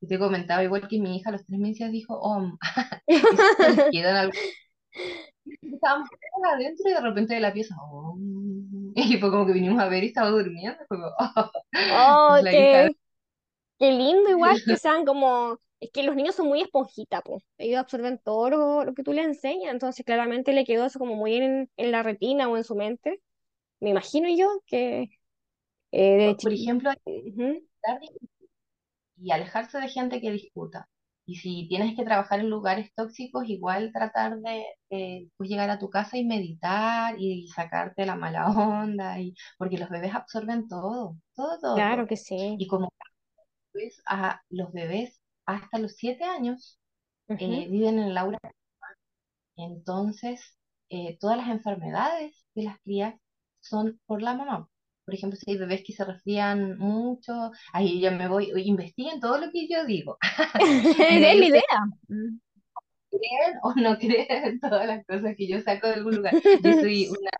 Y 0.00 0.06
te 0.08 0.18
comentaba, 0.18 0.64
igual 0.64 0.88
que 0.88 1.00
mi 1.00 1.16
hija 1.16 1.30
a 1.30 1.32
los 1.32 1.46
tres 1.46 1.58
meses 1.60 1.92
dijo 1.92 2.14
OM, 2.20 2.58
y. 3.08 4.02
Estábamos 5.62 6.08
adentro 6.52 6.90
y 6.90 6.92
de 6.94 7.00
repente 7.00 7.34
de 7.34 7.40
la 7.40 7.52
pieza, 7.52 7.74
OM, 7.82 8.92
y 8.94 9.18
fue 9.18 9.30
como 9.30 9.46
que 9.46 9.52
vinimos 9.52 9.80
a 9.80 9.88
ver 9.88 10.04
y 10.04 10.08
estaba 10.08 10.30
durmiendo, 10.30 10.78
fue 10.88 10.98
como, 10.98 11.10
Oh, 11.88 12.38
qué, 12.50 12.90
qué 13.78 13.92
lindo 13.92 14.30
igual 14.30 14.62
que 14.66 14.76
sean 14.78 15.04
como... 15.04 15.58
Es 15.80 15.90
que 15.92 16.02
los 16.04 16.16
niños 16.16 16.34
son 16.36 16.48
muy 16.48 16.62
esponjitas, 16.62 17.22
pues. 17.24 17.42
Ellos 17.58 17.80
absorben 17.80 18.18
todo 18.24 18.50
lo, 18.50 18.84
lo 18.84 18.94
que 18.94 19.04
tú 19.04 19.12
les 19.12 19.26
enseñas, 19.26 19.72
entonces 19.72 20.04
claramente 20.06 20.52
le 20.52 20.64
quedó 20.64 20.86
eso 20.86 20.98
como 20.98 21.16
muy 21.16 21.36
en, 21.36 21.70
en 21.76 21.92
la 21.92 22.02
retina 22.02 22.48
o 22.48 22.56
en 22.56 22.64
su 22.64 22.76
mente. 22.76 23.22
Me 23.80 23.90
imagino 23.90 24.28
yo 24.34 24.48
que 24.66 25.10
eh, 25.92 26.16
de 26.18 26.36
Por 26.42 26.52
ejemplo, 26.52 26.90
evitar 27.06 28.00
y 29.18 29.32
alejarse 29.32 29.78
de 29.80 29.88
gente 29.88 30.18
que 30.18 30.30
discuta. 30.30 30.88
Y 31.28 31.36
si 31.36 31.68
tienes 31.68 31.94
que 31.96 32.04
trabajar 32.06 32.40
en 32.40 32.48
lugares 32.50 32.90
tóxicos, 32.94 33.48
igual 33.50 33.92
tratar 33.92 34.38
de, 34.40 34.64
de, 34.90 35.30
pues, 35.36 35.50
llegar 35.50 35.68
a 35.70 35.78
tu 35.78 35.90
casa 35.90 36.16
y 36.16 36.24
meditar 36.24 37.16
y 37.20 37.48
sacarte 37.48 38.06
la 38.06 38.16
mala 38.16 38.46
onda, 38.50 39.20
y, 39.20 39.34
porque 39.58 39.78
los 39.78 39.90
bebés 39.90 40.14
absorben 40.14 40.68
todo, 40.68 41.16
todo, 41.34 41.58
todo, 41.60 41.76
Claro 41.76 42.06
que 42.06 42.16
sí. 42.16 42.56
Y 42.58 42.66
como 42.68 42.88
ves, 43.74 44.02
a 44.06 44.42
los 44.50 44.72
bebés 44.72 45.20
hasta 45.46 45.78
los 45.78 45.94
siete 45.96 46.24
años 46.24 46.78
Ujú. 47.28 47.40
eh, 47.40 47.68
viven 47.70 47.98
en 47.98 48.08
el 48.10 48.18
aura 48.18 48.38
Entonces, 49.56 50.56
eh, 50.88 51.18
todas 51.20 51.36
las 51.36 51.48
enfermedades 51.50 52.46
de 52.54 52.62
las 52.62 52.80
crías 52.80 53.14
son 53.60 54.00
por 54.06 54.22
la 54.22 54.32
mamá. 54.34 54.70
Por 55.08 55.14
ejemplo, 55.14 55.38
si 55.38 55.50
hay 55.50 55.56
bebés 55.56 55.82
que 55.86 55.94
se 55.94 56.04
resfrían 56.04 56.76
mucho, 56.76 57.50
ahí 57.72 57.98
yo 57.98 58.12
me 58.12 58.28
voy, 58.28 58.52
investiguen 58.62 59.20
todo 59.20 59.38
lo 59.38 59.50
que 59.50 59.66
yo 59.66 59.86
digo. 59.86 60.18
Es 60.60 60.90
la 61.22 61.34
idea. 61.34 61.62
Creen 63.10 63.56
o 63.62 63.72
no 63.76 63.96
creen 63.98 64.26
en 64.28 64.60
todas 64.60 64.86
las 64.86 65.06
cosas 65.06 65.34
que 65.34 65.48
yo 65.48 65.62
saco 65.62 65.86
de 65.86 65.94
algún 65.94 66.16
lugar. 66.16 66.34
Yo 66.62 66.72
soy 66.74 67.08
una 67.08 67.30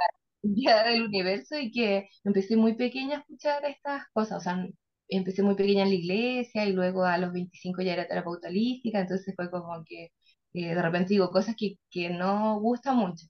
enviada 0.42 0.88
del 0.88 1.02
universo 1.02 1.58
y 1.58 1.70
que 1.70 2.08
empecé 2.24 2.56
muy 2.56 2.74
pequeña 2.74 3.18
a 3.18 3.20
escuchar 3.20 3.62
estas 3.66 4.04
cosas. 4.14 4.38
O 4.38 4.40
sea, 4.40 4.66
empecé 5.10 5.42
muy 5.42 5.56
pequeña 5.56 5.82
en 5.82 5.90
la 5.90 5.94
iglesia 5.94 6.64
y 6.64 6.72
luego 6.72 7.04
a 7.04 7.18
los 7.18 7.34
25 7.34 7.82
ya 7.82 7.92
era 7.92 8.08
terapeuta 8.08 8.48
holística, 8.48 8.98
entonces 8.98 9.34
fue 9.36 9.50
como 9.50 9.84
que 9.84 10.08
eh, 10.54 10.74
de 10.74 10.82
repente 10.82 11.10
digo 11.10 11.28
cosas 11.30 11.54
que, 11.54 11.76
que 11.90 12.08
no 12.08 12.60
gustan 12.60 12.96
mucho. 12.96 13.26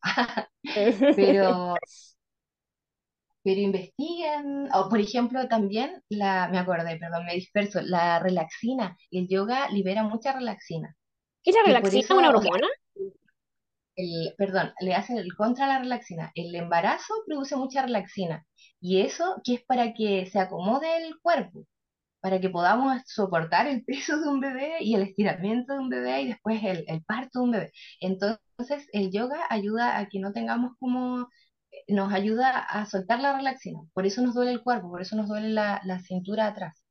pero, 1.16 1.74
pero 3.48 3.62
investiguen, 3.62 4.68
o 4.74 4.90
por 4.90 5.00
ejemplo 5.00 5.48
también, 5.48 6.02
la, 6.10 6.48
me 6.48 6.58
acordé, 6.58 6.98
perdón, 6.98 7.24
me 7.24 7.32
disperso, 7.32 7.80
la 7.80 8.18
relaxina, 8.18 8.94
el 9.10 9.26
yoga 9.26 9.70
libera 9.70 10.02
mucha 10.02 10.32
relaxina, 10.34 10.94
¿Y 11.42 11.52
la 11.52 11.62
relaxina 11.64 12.00
es 12.00 12.10
una 12.10 12.28
eso, 12.28 12.42
sea, 12.42 12.50
hormona? 12.50 12.68
el, 13.96 14.34
perdón, 14.36 14.74
le 14.80 14.94
hace 14.94 15.14
el 15.16 15.34
contra 15.34 15.66
la 15.66 15.78
relaxina, 15.78 16.30
el 16.34 16.54
embarazo 16.54 17.14
produce 17.26 17.56
mucha 17.56 17.80
relaxina, 17.80 18.44
y 18.82 19.00
eso 19.00 19.40
que 19.42 19.54
es 19.54 19.64
para 19.64 19.94
que 19.94 20.26
se 20.26 20.40
acomode 20.40 20.98
el 20.98 21.18
cuerpo, 21.18 21.64
para 22.20 22.38
que 22.38 22.50
podamos 22.50 23.00
soportar 23.06 23.66
el 23.66 23.82
peso 23.82 24.20
de 24.20 24.28
un 24.28 24.40
bebé 24.40 24.76
y 24.80 24.94
el 24.94 25.04
estiramiento 25.04 25.72
de 25.72 25.78
un 25.78 25.88
bebé 25.88 26.20
y 26.20 26.28
después 26.28 26.62
el, 26.62 26.84
el 26.86 27.02
parto 27.02 27.38
de 27.38 27.44
un 27.46 27.50
bebé. 27.52 27.72
Entonces, 28.00 28.88
el 28.92 29.10
yoga 29.10 29.46
ayuda 29.48 29.98
a 29.98 30.06
que 30.10 30.20
no 30.20 30.34
tengamos 30.34 30.72
como 30.78 31.28
nos 31.88 32.12
ayuda 32.12 32.58
a 32.58 32.86
soltar 32.86 33.20
la 33.20 33.36
relaxina. 33.36 33.80
Por 33.94 34.06
eso 34.06 34.22
nos 34.22 34.34
duele 34.34 34.52
el 34.52 34.62
cuerpo, 34.62 34.90
por 34.90 35.00
eso 35.02 35.16
nos 35.16 35.28
duele 35.28 35.48
la, 35.50 35.80
la 35.84 36.00
cintura 36.00 36.46
atrás, 36.48 36.84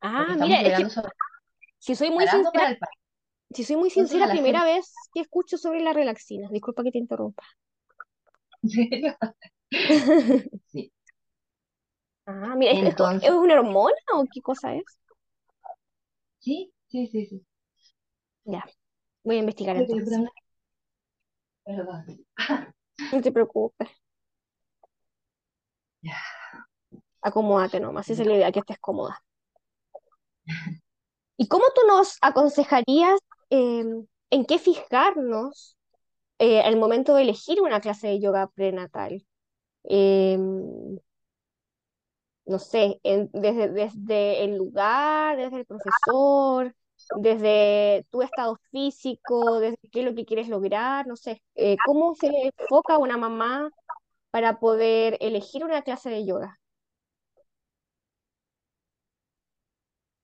Ah, 0.00 0.36
mira, 0.40 0.62
es 0.62 0.74
que 0.74 0.90
sobre 0.90 1.10
si 1.78 1.94
soy 1.94 2.10
muy 2.10 2.26
sincera, 2.26 2.78
si 3.52 3.64
soy 3.64 3.76
muy 3.76 3.90
Entonces, 3.90 4.18
sincera, 4.18 4.30
primera 4.32 4.64
vez 4.64 4.92
que 5.12 5.20
escucho 5.20 5.56
sobre 5.58 5.80
la 5.80 5.92
relaxina. 5.92 6.48
Disculpa 6.50 6.82
que 6.82 6.92
te 6.92 6.98
interrumpa. 6.98 7.44
¿En 8.62 8.70
serio? 8.70 9.16
Sí. 10.66 10.92
Ah, 12.26 12.54
mira, 12.56 12.72
¿es, 12.72 12.80
es, 12.82 12.88
Entonces, 12.88 13.30
una 13.30 13.54
hormona 13.54 13.94
o 14.14 14.24
qué 14.32 14.40
cosa 14.42 14.74
es? 14.74 14.84
sí, 16.40 16.72
sí, 16.88 17.06
sí, 17.06 17.26
sí. 17.26 17.46
Ya, 18.44 18.64
voy 19.24 19.36
a 19.36 19.40
investigar 19.40 19.76
entonces. 19.76 20.18
Perdón. 21.64 22.04
No 23.12 23.20
te 23.20 23.32
preocupes. 23.32 23.88
Acomódate 27.28 27.78
nomás, 27.80 28.08
esa 28.10 28.22
es 28.22 28.28
la 28.28 28.34
idea, 28.34 28.52
que 28.52 28.60
estés 28.60 28.78
cómoda. 28.80 29.22
¿Y 31.36 31.48
cómo 31.48 31.64
tú 31.74 31.82
nos 31.86 32.16
aconsejarías 32.20 33.18
em, 33.50 34.06
en 34.30 34.44
qué 34.44 34.58
fijarnos 34.58 35.76
eh, 36.38 36.60
al 36.62 36.76
momento 36.78 37.14
de 37.14 37.22
elegir 37.24 37.62
una 37.62 37.80
clase 37.82 38.08
de 38.08 38.20
yoga 38.20 38.48
prenatal? 38.48 39.26
Em, 39.84 40.98
no 42.46 42.58
sé, 42.58 43.00
en- 43.02 43.30
desde, 43.32 43.68
desde 43.68 44.44
el 44.44 44.56
lugar, 44.56 45.36
desde 45.36 45.58
el 45.58 45.66
profesor, 45.66 46.74
desde 47.12 48.06
tu 48.10 48.22
estado 48.22 48.56
físico, 48.70 49.60
desde 49.60 49.76
qué 49.92 50.00
es 50.00 50.06
lo 50.06 50.14
que 50.14 50.24
quieres 50.24 50.48
lograr, 50.48 51.06
no 51.06 51.16
sé, 51.16 51.42
eh, 51.54 51.78
¿cómo 51.82 52.14
se 52.14 52.28
enfoca 52.28 52.98
una 52.98 53.16
mamá 53.18 53.70
para 54.30 54.58
poder 54.60 55.18
elegir 55.20 55.64
una 55.64 55.82
clase 55.82 56.10
de 56.10 56.26
yoga? 56.26 56.60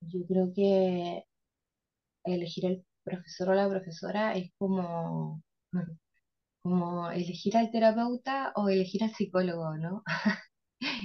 Yo 0.03 0.21
creo 0.29 0.53
que 0.55 1.25
elegir 2.25 2.67
al 2.67 2.85
profesor 3.05 3.49
o 3.51 3.55
la 3.55 3.69
profesora 3.69 4.35
es 4.35 4.53
como, 4.59 5.43
como 6.63 7.11
elegir 7.11 7.57
al 7.57 7.71
terapeuta 7.71 8.53
o 8.57 8.69
elegir 8.69 9.03
al 9.05 9.11
psicólogo, 9.15 9.77
¿no? 9.77 10.03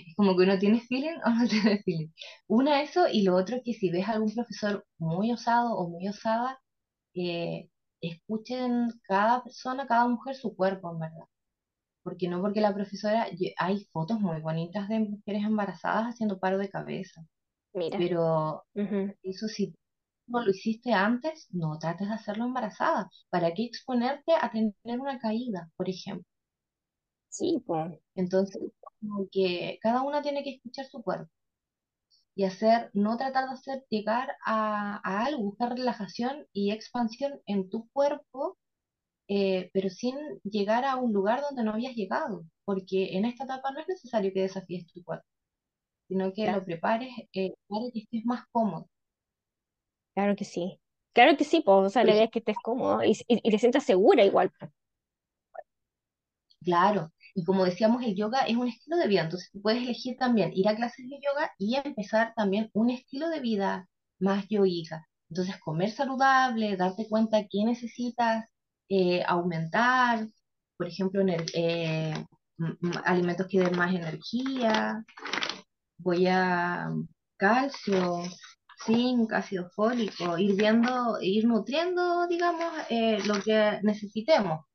Es 0.07 0.15
como 0.17 0.35
que 0.37 0.43
uno 0.43 0.59
tiene 0.59 0.81
feeling 0.81 1.17
o 1.25 1.29
no 1.29 1.47
tiene 1.49 1.81
feeling. 1.83 2.09
Una, 2.47 2.81
eso, 2.83 3.07
y 3.11 3.23
lo 3.23 3.35
otro 3.35 3.57
es 3.57 3.63
que 3.65 3.73
si 3.73 3.89
ves 3.91 4.07
a 4.07 4.13
algún 4.13 4.33
profesor 4.33 4.85
muy 4.97 5.31
osado 5.31 5.75
o 5.77 5.89
muy 5.89 6.07
osada, 6.07 6.59
eh, 7.15 7.69
escuchen 8.01 8.89
cada 9.03 9.43
persona, 9.43 9.87
cada 9.87 10.07
mujer 10.09 10.35
su 10.35 10.55
cuerpo, 10.55 10.91
en 10.93 10.99
verdad. 10.99 11.25
Porque 12.03 12.27
no 12.27 12.41
porque 12.41 12.61
la 12.61 12.73
profesora, 12.73 13.27
hay 13.57 13.85
fotos 13.93 14.19
muy 14.19 14.41
bonitas 14.41 14.89
de 14.89 14.99
mujeres 14.99 15.43
embarazadas 15.45 16.05
haciendo 16.07 16.39
paro 16.39 16.57
de 16.57 16.69
cabeza, 16.69 17.21
Mira, 17.73 17.97
pero 17.97 18.63
eso 19.23 19.47
si 19.47 19.75
no 20.27 20.43
lo 20.43 20.51
hiciste 20.51 20.93
antes, 20.93 21.47
no 21.51 21.79
trates 21.79 22.09
de 22.09 22.15
hacerlo 22.15 22.45
embarazada. 22.45 23.09
¿Para 23.29 23.53
qué 23.53 23.65
exponerte 23.65 24.33
a 24.41 24.51
tener 24.51 24.99
una 25.01 25.19
caída, 25.19 25.71
por 25.77 25.89
ejemplo? 25.89 26.25
Sí, 27.29 27.63
pues, 27.65 27.99
Entonces, 28.15 28.61
como 29.01 29.27
que 29.31 29.79
cada 29.81 30.03
una 30.03 30.21
tiene 30.21 30.43
que 30.43 30.51
escuchar 30.55 30.85
su 30.85 31.01
cuerpo 31.01 31.31
y 32.35 32.43
hacer, 32.45 32.89
no 32.93 33.17
tratar 33.17 33.45
de 33.47 33.53
hacer 33.53 33.85
llegar 33.89 34.29
a, 34.45 34.99
a 35.03 35.25
algo, 35.25 35.43
buscar 35.43 35.69
relajación 35.75 36.47
y 36.53 36.71
expansión 36.71 37.41
en 37.45 37.69
tu 37.69 37.87
cuerpo, 37.89 38.57
eh, 39.29 39.71
pero 39.73 39.89
sin 39.91 40.17
llegar 40.43 40.85
a 40.85 40.97
un 40.97 41.13
lugar 41.13 41.41
donde 41.41 41.63
no 41.65 41.73
habías 41.73 41.95
llegado, 41.95 42.45
porque 42.65 43.17
en 43.17 43.25
esta 43.25 43.45
etapa 43.45 43.71
no 43.73 43.81
es 43.81 43.89
necesario 43.89 44.33
que 44.33 44.43
desafíes 44.43 44.87
tu 44.93 45.03
cuerpo, 45.05 45.25
sino 46.09 46.33
que 46.33 46.49
claro, 46.49 46.59
lo 46.59 46.65
prepares 46.65 47.11
eh, 47.33 47.53
para 47.69 47.85
que 47.93 48.01
estés 48.01 48.25
más 48.25 48.45
cómodo. 48.51 48.89
claro 50.13 50.35
que 50.35 50.45
sí. 50.45 50.79
Claro 51.13 51.35
que 51.37 51.43
sí, 51.43 51.61
pues, 51.61 51.75
o 51.87 51.89
sea, 51.89 52.03
la 52.03 52.13
idea 52.13 52.25
es 52.25 52.31
que 52.31 52.39
estés 52.39 52.59
cómodo 52.59 53.03
y, 53.03 53.11
y- 53.27 53.41
y 53.43 53.51
te 53.51 53.59
sientas 53.59 53.83
segura 53.83 54.23
igual. 54.25 54.51
Claro, 56.63 57.11
y 57.35 57.43
como 57.45 57.65
decíamos, 57.65 58.01
el 58.03 58.15
yoga 58.15 58.41
es 58.41 58.55
un 58.57 58.67
estilo 58.67 58.97
de 58.97 59.07
vida, 59.07 59.21
entonces 59.23 59.49
tú 59.51 59.61
puedes 59.61 59.81
elegir 59.81 60.17
también 60.17 60.51
ir 60.53 60.67
a 60.67 60.75
clases 60.75 61.07
de 61.09 61.19
yoga 61.21 61.51
y 61.57 61.75
empezar 61.75 62.33
también 62.35 62.69
un 62.73 62.89
estilo 62.89 63.29
de 63.29 63.39
vida 63.39 63.87
más 64.19 64.45
yoica. 64.49 65.07
Entonces, 65.29 65.57
comer 65.59 65.91
saludable, 65.91 66.75
darte 66.77 67.07
cuenta 67.07 67.43
qué 67.49 67.63
necesitas 67.65 68.45
eh, 68.89 69.23
aumentar, 69.27 70.27
por 70.77 70.87
ejemplo, 70.87 71.21
ener- 71.21 71.45
eh, 71.53 72.13
m- 72.59 72.77
m- 72.81 73.01
alimentos 73.05 73.47
que 73.49 73.59
den 73.61 73.77
más 73.77 73.93
energía, 73.95 75.05
voy 75.97 76.27
a 76.27 76.89
calcio, 77.37 78.23
zinc, 78.85 79.31
ácido 79.33 79.69
fólico, 79.75 80.37
ir 80.37 80.55
viendo, 80.55 81.17
ir 81.21 81.45
nutriendo, 81.45 82.27
digamos, 82.27 82.73
eh, 82.89 83.19
lo 83.25 83.41
que 83.41 83.79
necesitemos. 83.83 84.65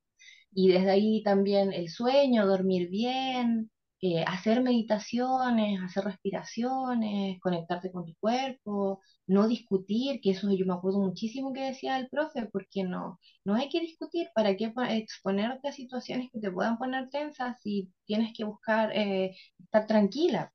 Y 0.53 0.68
desde 0.72 0.90
ahí 0.92 1.22
también 1.24 1.72
el 1.72 1.88
sueño, 1.90 2.46
dormir 2.46 2.88
bien, 2.90 3.70
eh, 4.04 4.22
hacer 4.26 4.62
meditaciones, 4.62 5.80
hacer 5.82 6.04
respiraciones, 6.04 7.40
conectarte 7.40 7.90
con 7.90 8.04
tu 8.04 8.14
cuerpo, 8.20 9.00
no 9.26 9.48
discutir, 9.48 10.20
que 10.20 10.32
eso 10.32 10.52
yo 10.52 10.66
me 10.66 10.74
acuerdo 10.74 11.00
muchísimo 11.00 11.54
que 11.54 11.62
decía 11.64 11.96
el 11.98 12.10
profe, 12.10 12.46
porque 12.52 12.84
no, 12.84 13.18
no 13.44 13.54
hay 13.54 13.70
que 13.70 13.80
discutir, 13.80 14.28
¿para 14.34 14.56
qué 14.58 14.72
exponerte 14.90 15.68
a 15.68 15.72
situaciones 15.72 16.28
que 16.30 16.40
te 16.40 16.50
puedan 16.52 16.76
poner 16.76 17.08
tensas 17.08 17.58
si 17.62 17.90
tienes 18.04 18.34
que 18.36 18.44
buscar 18.44 18.90
eh, 18.94 19.34
estar 19.58 19.86
tranquila? 19.86 20.52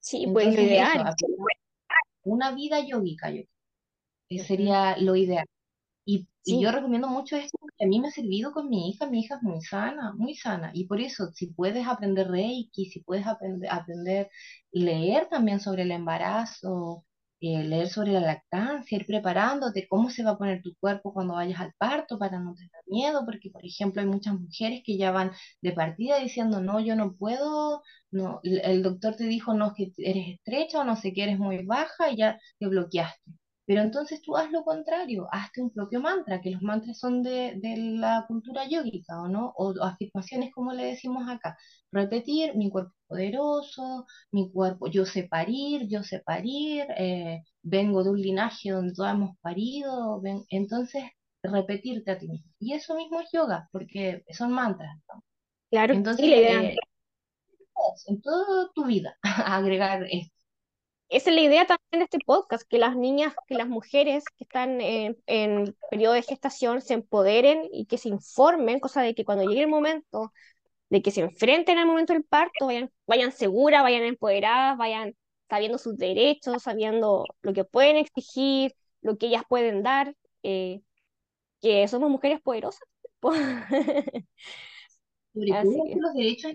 Sí, 0.00 0.28
pues 0.32 0.46
lo 0.46 0.52
Entonces 0.52 0.64
eso, 0.88 0.98
ideal. 0.98 1.14
una 2.24 2.52
vida 2.52 2.80
yógica, 2.80 3.30
yo, 3.30 3.42
que 4.28 4.38
sería 4.40 4.96
lo 4.98 5.16
ideal. 5.16 5.46
Y, 6.04 6.28
y 6.44 6.60
yo 6.60 6.72
recomiendo 6.72 7.08
mucho 7.08 7.36
esto 7.36 7.56
porque 7.60 7.84
a 7.84 7.86
mí 7.88 8.00
me 8.00 8.08
ha 8.08 8.10
servido 8.10 8.52
con 8.52 8.68
mi 8.68 8.90
hija. 8.90 9.06
Mi 9.08 9.20
hija 9.20 9.36
es 9.36 9.42
muy 9.42 9.60
sana, 9.62 10.12
muy 10.14 10.34
sana. 10.36 10.70
Y 10.74 10.86
por 10.86 11.00
eso, 11.00 11.30
si 11.32 11.48
puedes 11.48 11.86
aprender 11.86 12.28
Reiki, 12.28 12.86
si 12.86 13.00
puedes 13.02 13.26
aprender, 13.26 13.70
aprender 13.72 14.30
leer 14.72 15.28
también 15.28 15.60
sobre 15.60 15.82
el 15.82 15.92
embarazo, 15.92 17.04
eh, 17.40 17.64
leer 17.64 17.88
sobre 17.88 18.12
la 18.12 18.20
lactancia, 18.20 18.96
ir 18.98 19.06
preparándote, 19.06 19.86
cómo 19.88 20.10
se 20.10 20.22
va 20.24 20.30
a 20.32 20.38
poner 20.38 20.62
tu 20.62 20.74
cuerpo 20.76 21.12
cuando 21.12 21.34
vayas 21.34 21.60
al 21.60 21.72
parto 21.78 22.18
para 22.18 22.38
no 22.40 22.54
tener 22.54 22.70
miedo, 22.86 23.24
porque 23.24 23.50
por 23.50 23.64
ejemplo 23.64 24.00
hay 24.00 24.06
muchas 24.08 24.34
mujeres 24.38 24.82
que 24.84 24.96
ya 24.96 25.10
van 25.10 25.32
de 25.60 25.72
partida 25.72 26.18
diciendo, 26.18 26.60
no, 26.60 26.78
yo 26.80 26.94
no 26.96 27.14
puedo, 27.16 27.82
no, 28.12 28.40
el 28.44 28.60
el 28.64 28.82
doctor 28.82 29.16
te 29.16 29.24
dijo, 29.24 29.54
no, 29.54 29.68
es 29.68 29.72
que 29.76 29.92
eres 29.98 30.28
estrecha 30.28 30.80
o 30.80 30.84
no 30.84 30.96
sé 30.96 31.12
que 31.12 31.24
eres 31.24 31.38
muy 31.38 31.64
baja 31.66 32.10
y 32.10 32.16
ya 32.16 32.38
te 32.58 32.68
bloqueaste. 32.68 33.32
Pero 33.66 33.82
entonces 33.82 34.20
tú 34.22 34.36
haz 34.36 34.50
lo 34.50 34.64
contrario, 34.64 35.28
hazte 35.32 35.62
un 35.62 35.70
propio 35.70 36.00
mantra, 36.00 36.40
que 36.40 36.50
los 36.50 36.62
mantras 36.62 36.98
son 36.98 37.22
de, 37.22 37.54
de 37.62 37.76
la 37.76 38.24
cultura 38.28 38.66
yógica, 38.68 39.20
¿o 39.22 39.28
no? 39.28 39.52
O, 39.56 39.74
afirmaciones 39.82 40.52
como 40.52 40.72
le 40.72 40.84
decimos 40.86 41.28
acá. 41.28 41.56
Repetir, 41.92 42.56
mi 42.56 42.70
cuerpo 42.70 42.90
es 42.92 43.06
poderoso, 43.08 44.06
mi 44.32 44.50
cuerpo, 44.52 44.88
yo 44.88 45.04
sé 45.06 45.24
parir, 45.24 45.86
yo 45.88 46.02
sé 46.02 46.20
parir, 46.20 46.86
eh, 46.96 47.42
vengo 47.62 48.02
de 48.04 48.10
un 48.10 48.20
linaje 48.20 48.70
donde 48.70 48.94
todos 48.94 49.10
hemos 49.10 49.36
parido, 49.40 50.20
ven- 50.20 50.44
entonces 50.50 51.04
repetirte 51.42 52.10
a 52.12 52.18
ti 52.18 52.28
mismo. 52.28 52.50
Y 52.58 52.72
eso 52.74 52.94
mismo 52.96 53.20
es 53.20 53.28
yoga, 53.32 53.68
porque 53.72 54.24
son 54.30 54.52
mantras. 54.52 54.96
¿no? 55.12 55.22
claro, 55.70 55.98
Entonces, 55.98 56.28
la 56.28 56.36
idea. 56.38 56.62
eh, 56.64 56.76
en 58.06 58.20
toda 58.22 58.70
tu 58.74 58.84
vida, 58.86 59.16
agregar 59.22 60.04
esto. 60.10 60.31
Esa 61.12 61.28
es 61.28 61.36
la 61.36 61.42
idea 61.42 61.66
también 61.66 62.00
de 62.00 62.04
este 62.04 62.18
podcast, 62.24 62.66
que 62.66 62.78
las 62.78 62.96
niñas, 62.96 63.34
que 63.46 63.54
las 63.54 63.68
mujeres 63.68 64.24
que 64.38 64.44
están 64.44 64.80
en, 64.80 65.18
en 65.26 65.76
periodo 65.90 66.14
de 66.14 66.22
gestación 66.22 66.80
se 66.80 66.94
empoderen 66.94 67.68
y 67.70 67.84
que 67.84 67.98
se 67.98 68.08
informen, 68.08 68.80
cosa 68.80 69.02
de 69.02 69.14
que 69.14 69.26
cuando 69.26 69.44
llegue 69.44 69.60
el 69.60 69.68
momento 69.68 70.32
de 70.88 71.02
que 71.02 71.10
se 71.10 71.20
enfrenten 71.20 71.76
al 71.76 71.86
momento 71.86 72.14
del 72.14 72.24
parto, 72.24 72.66
vayan, 72.66 72.90
vayan 73.06 73.32
seguras, 73.32 73.82
vayan 73.82 74.04
empoderadas, 74.04 74.78
vayan 74.78 75.14
sabiendo 75.50 75.76
sus 75.76 75.98
derechos, 75.98 76.62
sabiendo 76.62 77.26
lo 77.42 77.52
que 77.52 77.64
pueden 77.64 77.96
exigir, 77.96 78.74
lo 79.02 79.18
que 79.18 79.26
ellas 79.26 79.42
pueden 79.46 79.82
dar, 79.82 80.14
eh, 80.42 80.80
que 81.60 81.86
somos 81.88 82.10
mujeres 82.10 82.40
poderosas. 82.40 82.88
Sobre 85.34 85.50
todo 85.62 85.84
los 85.96 86.14
derechos 86.14 86.52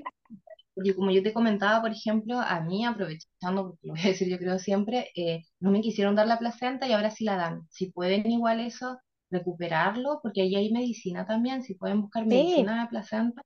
Porque 0.77 0.93
como 0.93 1.09
yo 1.09 1.23
te 1.23 1.33
comentaba, 1.33 1.81
por 1.81 1.91
ejemplo, 1.91 2.39
a 2.39 2.61
mí, 2.61 2.85
aprovechando, 2.85 3.69
porque 3.69 3.79
lo 3.87 3.93
voy 3.93 4.01
a 4.01 4.09
decir 4.09 4.29
yo 4.29 4.37
creo 4.37 4.59
siempre, 4.59 5.09
eh, 5.15 5.43
no 5.59 5.71
me 5.71 5.81
quisieron 5.81 6.13
dar 6.13 6.27
la 6.27 6.37
placenta 6.37 6.87
y 6.87 6.93
ahora 6.93 7.09
sí 7.09 7.23
la 7.23 7.35
dan. 7.35 7.63
Si 7.71 7.89
pueden 7.91 8.29
igual 8.29 8.59
eso, 8.59 8.99
recuperarlo, 9.31 10.19
porque 10.21 10.43
ahí 10.43 10.55
hay 10.55 10.71
medicina 10.71 11.25
también, 11.25 11.63
si 11.63 11.73
pueden 11.73 12.01
buscar 12.01 12.25
sí, 12.25 12.29
medicina 12.29 12.83
de 12.83 12.89
placenta, 12.89 13.41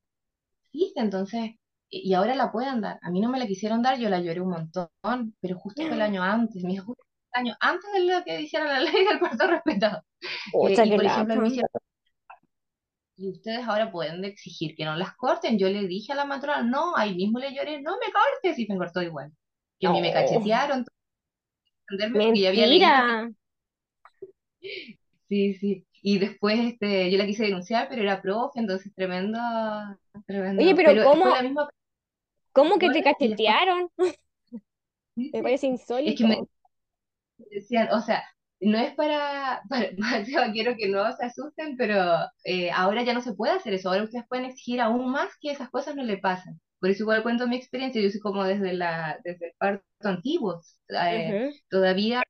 existe, 0.73 0.99
entonces, 0.99 1.51
y 1.89 2.13
ahora 2.13 2.35
la 2.35 2.51
pueden 2.51 2.81
dar. 2.81 2.99
A 3.01 3.09
mí 3.09 3.21
no 3.21 3.29
me 3.29 3.39
la 3.39 3.47
quisieron 3.47 3.81
dar, 3.81 3.97
yo 3.97 4.09
la 4.09 4.19
lloré 4.19 4.41
un 4.41 4.49
montón, 4.49 4.89
pero 5.39 5.57
justo 5.57 5.83
fue 5.83 5.93
el 5.93 6.01
año 6.01 6.21
antes, 6.23 6.61
me 6.65 6.71
dijo, 6.71 6.87
justo 6.87 7.03
el 7.33 7.39
año 7.39 7.55
antes 7.61 7.93
de 7.93 8.13
lo 8.13 8.23
que 8.25 8.41
hiciera 8.41 8.65
la 8.65 8.81
ley 8.81 9.05
del 9.05 9.19
parto 9.21 9.47
respetado. 9.47 10.03
Eh, 10.67 10.85
y 10.85 10.91
por 10.91 11.05
ejemplo, 11.05 11.41
me 11.41 11.49
y 13.17 13.29
ustedes 13.31 13.67
ahora 13.67 13.91
pueden 13.91 14.23
exigir 14.25 14.75
que 14.75 14.85
no 14.85 14.95
las 14.95 15.15
corten. 15.15 15.57
Yo 15.59 15.69
le 15.69 15.87
dije 15.87 16.13
a 16.13 16.15
la 16.15 16.25
matrona, 16.25 16.63
no, 16.63 16.95
ahí 16.97 17.15
mismo 17.15 17.39
le 17.39 17.53
lloré, 17.55 17.81
no 17.81 17.93
me 17.99 18.11
cortes, 18.11 18.59
y 18.59 18.67
me 18.67 18.77
cortó 18.77 19.01
igual. 19.01 19.31
Que 19.79 19.87
a 19.87 19.91
mí 19.91 20.01
me 20.01 20.13
cachetearon, 20.13 20.85
entenderme, 21.89 22.39
ya 22.39 22.49
había 22.49 22.65
leído 22.67 22.93
sí, 25.29 25.53
sí. 25.55 25.87
Y 26.03 26.19
después 26.19 26.59
este, 26.59 27.11
yo 27.11 27.17
la 27.17 27.25
quise 27.27 27.43
denunciar, 27.43 27.87
pero 27.89 28.01
era 28.01 28.21
profe, 28.21 28.59
entonces 28.59 28.93
tremendo, 28.95 29.37
Oye, 30.55 30.73
tremendo. 30.73 30.75
pero 30.75 30.89
Pero 30.89 31.03
¿cómo, 31.03 31.25
la 31.35 31.41
misma 31.43 31.69
cómo 32.53 32.77
que 32.79 32.89
te 32.91 33.03
cachetearon? 33.03 33.89
Me 35.33 35.41
parece 35.43 35.67
es 36.03 36.15
que 36.15 36.23
me 36.25 36.35
insólito. 36.35 36.49
decían, 37.51 37.89
o 37.91 38.01
sea, 38.01 38.23
no 38.61 38.77
es 38.77 38.93
para, 38.95 39.63
para 39.69 40.23
quiero 40.53 40.75
que 40.77 40.87
no 40.87 41.11
se 41.15 41.25
asusten, 41.25 41.75
pero 41.77 41.95
eh, 42.43 42.71
ahora 42.71 43.03
ya 43.03 43.13
no 43.13 43.21
se 43.21 43.33
puede 43.33 43.53
hacer 43.53 43.73
eso. 43.73 43.89
Ahora 43.89 44.03
ustedes 44.03 44.25
pueden 44.27 44.45
exigir 44.45 44.79
aún 44.81 45.11
más 45.11 45.31
que 45.39 45.51
esas 45.51 45.69
cosas 45.69 45.95
no 45.95 46.03
le 46.03 46.17
pasen. 46.17 46.61
Por 46.79 46.89
eso 46.89 47.03
igual 47.03 47.23
cuento 47.23 47.47
mi 47.47 47.57
experiencia, 47.57 48.01
yo 48.01 48.09
soy 48.09 48.19
como 48.21 48.43
desde 48.43 48.73
la 48.73 49.19
desde 49.23 49.47
el 49.47 49.53
parto 49.57 49.83
antiguo, 50.03 50.61
eh, 50.89 51.51
todavía 51.69 52.23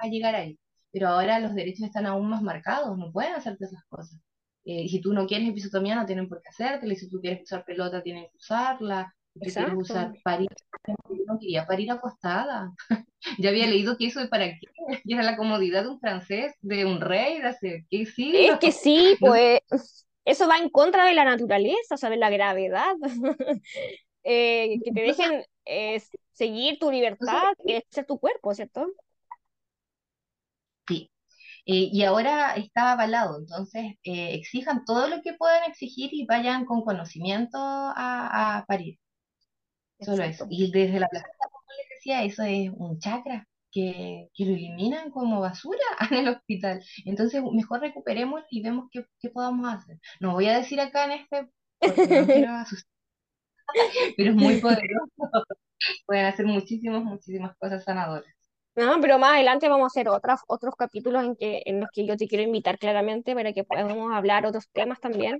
a, 0.00 0.08
llegar 0.08 0.34
ahí. 0.34 0.58
Pero 0.92 1.08
ahora 1.08 1.40
los 1.40 1.54
derechos 1.54 1.86
están 1.86 2.06
aún 2.06 2.28
más 2.28 2.42
marcados, 2.42 2.98
no 2.98 3.12
pueden 3.12 3.34
hacerte 3.34 3.64
esas 3.64 3.84
cosas. 3.88 4.20
Eh, 4.64 4.88
si 4.88 5.00
tú 5.00 5.12
no 5.14 5.26
quieres 5.26 5.48
episotomía, 5.48 5.96
no 5.96 6.06
tienen 6.06 6.28
por 6.28 6.42
qué 6.42 6.50
hacértela, 6.50 6.92
y 6.92 6.96
si 6.96 7.08
tú 7.08 7.20
quieres 7.20 7.42
usar 7.42 7.64
pelota, 7.64 8.02
tienen 8.02 8.24
que 8.24 8.36
usarla, 8.36 9.14
tú 9.34 9.40
quieres 9.40 9.74
usar 9.74 10.12
parir, 10.22 10.48
yo 10.86 11.16
no 11.26 11.38
quería 11.38 11.66
parir 11.66 11.90
acostada. 11.90 12.72
ya 13.38 13.50
había 13.50 13.66
leído 13.66 13.96
que 13.96 14.06
eso 14.06 14.20
es 14.20 14.28
para 14.28 14.46
qué, 14.46 14.60
y 15.04 15.14
era 15.14 15.22
la 15.22 15.36
comodidad 15.36 15.82
de 15.82 15.90
un 15.90 16.00
francés, 16.00 16.54
de 16.60 16.84
un 16.84 17.00
rey, 17.00 17.40
de 17.40 17.48
hace 17.48 17.86
qué 17.90 18.02
Es 18.02 18.58
que 18.58 18.72
sí, 18.72 19.16
pues 19.20 19.60
eso 20.24 20.48
va 20.48 20.58
en 20.58 20.70
contra 20.70 21.04
de 21.06 21.14
la 21.14 21.24
naturaleza, 21.24 21.94
o 21.94 21.96
sea, 21.96 22.10
de 22.10 22.16
la 22.16 22.30
gravedad. 22.30 22.94
Eh, 24.24 24.78
que 24.84 24.92
te 24.92 25.00
dejen 25.00 25.44
eh, 25.64 26.00
seguir 26.32 26.78
tu 26.78 26.92
libertad, 26.92 27.54
es 27.66 27.82
ser 27.90 28.06
tu 28.06 28.20
cuerpo, 28.20 28.54
¿cierto? 28.54 28.86
Sí. 30.86 31.10
Eh, 31.66 31.88
y 31.92 32.04
ahora 32.04 32.54
está 32.54 32.92
avalado, 32.92 33.38
entonces 33.38 33.96
exijan 34.04 34.84
todo 34.84 35.08
lo 35.08 35.22
que 35.22 35.34
puedan 35.34 35.68
exigir 35.68 36.10
y 36.12 36.24
vayan 36.24 36.66
con 36.66 36.82
conocimiento 36.82 37.58
a, 37.58 38.58
a 38.58 38.64
parir. 38.66 38.98
Solo 40.04 40.24
eso. 40.24 40.46
Y 40.50 40.70
desde 40.70 41.00
la 41.00 41.08
plaza, 41.08 41.26
como 41.38 41.64
les 41.78 41.88
decía, 41.90 42.24
eso 42.24 42.42
es 42.42 42.70
un 42.74 42.98
chakra 42.98 43.46
que, 43.70 44.28
que, 44.34 44.44
lo 44.44 44.52
eliminan 44.52 45.10
como 45.10 45.40
basura 45.40 45.78
en 46.10 46.16
el 46.18 46.28
hospital. 46.28 46.82
Entonces, 47.04 47.42
mejor 47.52 47.80
recuperemos 47.80 48.42
y 48.50 48.62
vemos 48.62 48.88
qué, 48.90 49.06
qué 49.18 49.30
podamos 49.30 49.72
hacer. 49.72 49.98
No 50.20 50.32
voy 50.32 50.46
a 50.48 50.58
decir 50.58 50.80
acá 50.80 51.04
en 51.06 51.12
este, 51.12 51.48
porque 51.80 52.20
no 52.20 52.26
quiero 52.26 52.52
asustar, 52.54 52.92
pero 54.16 54.30
es 54.30 54.36
muy 54.36 54.60
poderoso. 54.60 55.12
Pueden 56.06 56.26
hacer 56.26 56.46
muchísimas, 56.46 57.02
muchísimas 57.02 57.56
cosas 57.56 57.82
sanadoras. 57.82 58.32
No, 58.74 58.98
pero 59.00 59.18
más 59.18 59.34
adelante 59.34 59.68
vamos 59.68 59.84
a 59.84 59.86
hacer 59.88 60.08
otras, 60.08 60.40
otros 60.46 60.74
capítulos 60.76 61.24
en, 61.24 61.36
que, 61.36 61.62
en 61.66 61.80
los 61.80 61.90
que 61.92 62.06
yo 62.06 62.16
te 62.16 62.26
quiero 62.26 62.44
invitar 62.44 62.78
claramente 62.78 63.34
para 63.34 63.52
que 63.52 63.64
podamos 63.64 64.12
hablar 64.14 64.46
otros 64.46 64.68
temas 64.72 64.98
también. 65.00 65.38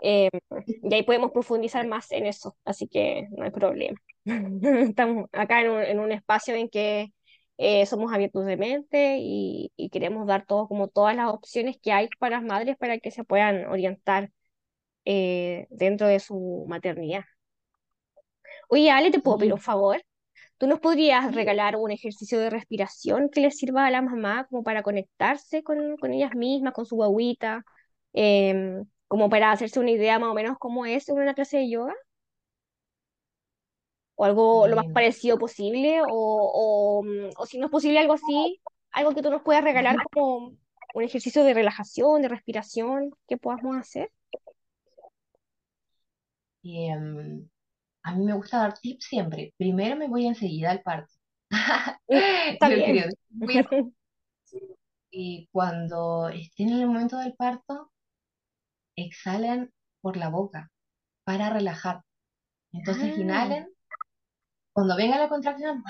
Eh, 0.00 0.30
y 0.66 0.94
ahí 0.94 1.02
podemos 1.02 1.32
profundizar 1.32 1.86
más 1.86 2.10
en 2.12 2.26
eso, 2.26 2.56
así 2.64 2.88
que 2.88 3.28
no 3.36 3.44
hay 3.44 3.50
problema. 3.50 3.98
Estamos 4.24 5.28
acá 5.32 5.62
en 5.62 5.70
un, 5.70 5.82
en 5.82 6.00
un 6.00 6.12
espacio 6.12 6.54
en 6.54 6.68
que 6.68 7.12
eh, 7.58 7.86
somos 7.86 8.12
abiertos 8.12 8.44
de 8.46 8.56
mente 8.56 9.18
y, 9.20 9.72
y, 9.76 9.90
queremos 9.90 10.26
dar 10.26 10.44
todo, 10.46 10.68
como 10.68 10.88
todas 10.88 11.16
las 11.16 11.28
opciones 11.30 11.76
que 11.80 11.92
hay 11.92 12.08
para 12.18 12.36
las 12.36 12.44
madres 12.44 12.76
para 12.76 12.98
que 12.98 13.10
se 13.10 13.24
puedan 13.24 13.66
orientar 13.66 14.30
eh, 15.04 15.66
dentro 15.70 16.06
de 16.08 16.20
su 16.20 16.64
maternidad. 16.68 17.24
Oye, 18.68 18.90
Ale, 18.90 19.10
¿te 19.10 19.20
puedo 19.20 19.38
pedir 19.38 19.52
un 19.52 19.60
favor? 19.60 20.02
¿Tú 20.58 20.66
nos 20.66 20.80
podrías 20.80 21.34
regalar 21.34 21.76
un 21.76 21.90
ejercicio 21.90 22.38
de 22.40 22.50
respiración 22.50 23.28
que 23.30 23.40
les 23.40 23.58
sirva 23.58 23.86
a 23.86 23.90
la 23.90 24.02
mamá 24.02 24.46
como 24.48 24.62
para 24.62 24.82
conectarse 24.82 25.62
con, 25.62 25.96
con 25.98 26.12
ellas 26.12 26.34
mismas, 26.34 26.72
con 26.74 26.86
su 26.86 26.96
guaguita, 26.96 27.64
em, 28.12 28.84
como 29.14 29.30
para 29.30 29.52
hacerse 29.52 29.78
una 29.78 29.92
idea 29.92 30.18
más 30.18 30.30
o 30.30 30.34
menos 30.34 30.58
cómo 30.58 30.86
es 30.86 31.08
una 31.08 31.34
clase 31.34 31.58
de 31.58 31.70
yoga? 31.70 31.94
o 34.16 34.24
algo 34.24 34.66
lo 34.66 34.74
más 34.74 34.86
parecido 34.92 35.38
posible, 35.38 36.00
o, 36.02 36.08
o, 36.10 37.04
mm, 37.04 37.30
o, 37.36 37.46
si 37.46 37.58
no 37.58 37.66
es 37.66 37.70
posible 37.70 38.00
algo 38.00 38.14
así, 38.14 38.60
algo 38.90 39.14
que 39.14 39.22
tú 39.22 39.30
nos 39.30 39.42
puedas 39.42 39.62
regalar 39.62 39.94
como 40.10 40.56
un 40.94 41.02
ejercicio 41.04 41.44
de 41.44 41.54
relajación, 41.54 42.22
de 42.22 42.28
respiración, 42.28 43.12
que 43.28 43.36
podamos 43.36 43.76
hacer. 43.76 44.10
Em, 46.64 47.48
a 48.02 48.16
mí 48.16 48.24
me 48.24 48.32
gusta 48.34 48.58
dar 48.58 48.76
tips 48.76 49.04
siempre. 49.04 49.54
Primero 49.56 49.94
me 49.94 50.08
voy 50.08 50.26
enseguida 50.26 50.72
al 50.72 50.82
parto. 50.82 51.14
Y 55.16 55.48
cuando 55.52 56.28
estén 56.30 56.70
en 56.70 56.80
el 56.80 56.88
momento 56.88 57.16
del 57.18 57.34
parto, 57.34 57.92
exhalen 58.96 59.72
por 60.00 60.16
la 60.16 60.28
boca 60.28 60.70
para 61.24 61.50
relajar. 61.50 62.02
Entonces 62.72 63.14
ah. 63.16 63.20
inhalen 63.20 63.68
cuando 64.72 64.96
venga 64.96 65.18
la 65.18 65.28
contracción, 65.28 65.84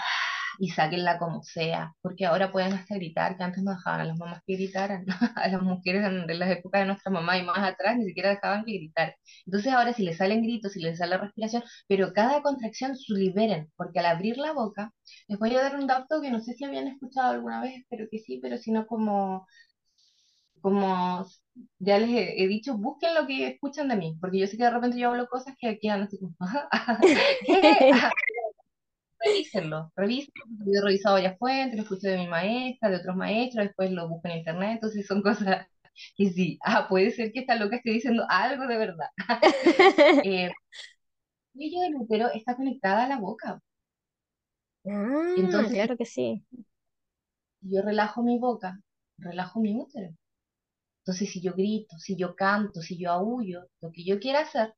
y 0.59 0.71
sáquenla 0.71 1.19
como 1.19 1.43
sea, 1.43 1.95
porque 2.01 2.27
ahora 2.27 2.53
pueden 2.53 2.73
hasta 2.73 2.95
gritar, 2.97 3.37
que 3.37 3.43
antes 3.43 3.63
no 3.63 3.73
dejaban 3.73 4.01
a 4.03 4.05
las 4.05 4.19
mamás 4.19 4.43
que 4.47 4.55
gritaran, 4.55 5.05
a 5.37 5.49
las 5.49 5.63
mujeres 5.63 6.05
en, 6.05 6.39
las 6.39 6.51
épocas 6.51 6.83
de 6.83 6.87
nuestra 6.87 7.13
mamá 7.13 7.39
y 7.39 7.43
más 7.45 7.59
atrás 7.59 7.97
ni 7.97 8.05
siquiera 8.07 8.31
dejaban 8.31 8.65
que 8.65 8.73
gritar. 8.73 9.17
Entonces 9.47 9.73
ahora 9.73 9.93
si 9.93 10.03
les 10.05 10.17
salen 10.19 10.43
gritos, 10.43 10.73
si 10.73 10.81
les 10.81 10.99
sale 10.99 11.11
la 11.11 11.19
respiración, 11.19 11.63
pero 11.89 12.13
cada 12.13 12.43
contracción 12.43 12.97
su 12.97 13.15
liberen, 13.15 13.73
porque 13.77 14.01
al 14.01 14.07
abrir 14.07 14.37
la 14.39 14.53
boca, 14.53 14.93
les 15.29 15.39
voy 15.39 15.55
a 15.57 15.63
dar 15.63 15.77
un 15.77 15.87
dato 15.87 16.21
que 16.21 16.31
no 16.31 16.41
sé 16.41 16.55
si 16.55 16.65
habían 16.65 16.89
escuchado 16.89 17.33
alguna 17.33 17.61
vez, 17.61 17.85
pero 17.89 18.07
que 18.11 18.19
sí, 18.19 18.39
pero 18.43 18.59
si 18.59 18.73
no 18.73 18.87
como 18.87 19.47
como 20.61 21.27
ya 21.79 21.99
les 21.99 22.11
he, 22.11 22.47
dicho, 22.49 22.77
busquen 22.77 23.15
lo 23.15 23.27
que 23.27 23.49
escuchan 23.49 23.89
de 23.89 23.97
mí, 23.97 24.17
porque 24.21 24.39
yo 24.39 24.47
sé 24.47 24.57
que 24.57 24.65
de 24.65 24.71
repente 24.71 24.99
yo 24.99 25.11
hablo 25.11 25.27
cosas 25.29 25.55
que 25.59 25.79
quedan 25.79 26.03
así 26.03 26.19
como, 26.19 26.35
¿qué? 27.47 27.93
revísenlo, 29.25 29.93
revísenlo, 29.97 30.45
yo 30.67 30.81
he 30.81 30.85
revisado 30.85 31.15
varias 31.15 31.39
fuentes, 31.39 31.77
lo 31.77 31.83
escuché 31.83 32.09
de 32.09 32.19
mi 32.19 32.29
maestra, 32.29 32.91
de 32.91 32.97
otros 32.97 33.17
maestros, 33.17 33.67
después 33.67 33.91
lo 33.91 34.09
busco 34.09 34.29
en 34.29 34.39
internet, 34.39 34.73
entonces 34.75 35.07
son 35.07 35.23
cosas 35.23 35.67
que 36.17 36.31
sí, 36.31 36.59
ah, 36.65 36.87
puede 36.89 37.11
ser 37.11 37.33
que 37.33 37.41
esta 37.41 37.57
loca 37.57 37.77
esté 37.77 37.91
diciendo 37.91 38.27
algo 38.29 38.67
de 38.67 38.77
verdad. 38.77 39.09
eh, 40.25 40.51
el 41.55 41.71
del 41.71 41.97
útero 41.97 42.29
está 42.35 42.57
conectada 42.57 43.05
a 43.05 43.09
la 43.09 43.19
boca. 43.19 43.61
Ah, 44.87 45.35
entonces, 45.37 45.73
claro 45.73 45.97
que 45.97 46.05
sí. 46.05 46.45
Yo 47.61 47.81
relajo 47.83 48.23
mi 48.23 48.39
boca, 48.39 48.79
relajo 49.19 49.61
mi 49.61 49.75
útero. 49.75 50.11
Entonces, 51.05 51.31
si 51.31 51.43
yo 51.43 51.53
grito, 51.53 51.99
si 51.99 52.17
yo 52.17 52.35
canto, 52.35 52.81
si 52.81 52.99
yo 52.99 53.11
aullo, 53.13 53.69
lo 53.83 53.93
que 53.93 54.05
yo 54.05 54.19
quiera 54.19 54.41
hacer, 54.41 54.75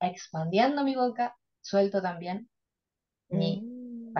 expandiendo 0.00 0.84
mi 0.84 0.94
boca, 0.94 1.36
suelto 1.60 2.00
también 2.00 2.48
mi 3.28 3.60
mm. 3.60 4.14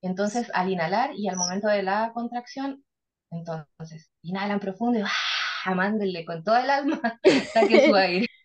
Entonces, 0.00 0.50
al 0.54 0.70
inhalar 0.70 1.10
y 1.14 1.28
al 1.28 1.36
momento 1.36 1.68
de 1.68 1.82
la 1.82 2.12
contracción, 2.14 2.82
entonces, 3.30 4.10
inhalan 4.22 4.60
profundo 4.60 5.00
y 5.00 5.02
¡ah! 5.02 5.74
mándenle 5.74 6.24
con 6.24 6.42
todo 6.42 6.56
el 6.56 6.70
alma, 6.70 7.20
saquen 7.52 7.90
su 7.90 7.94
aire, 7.94 8.26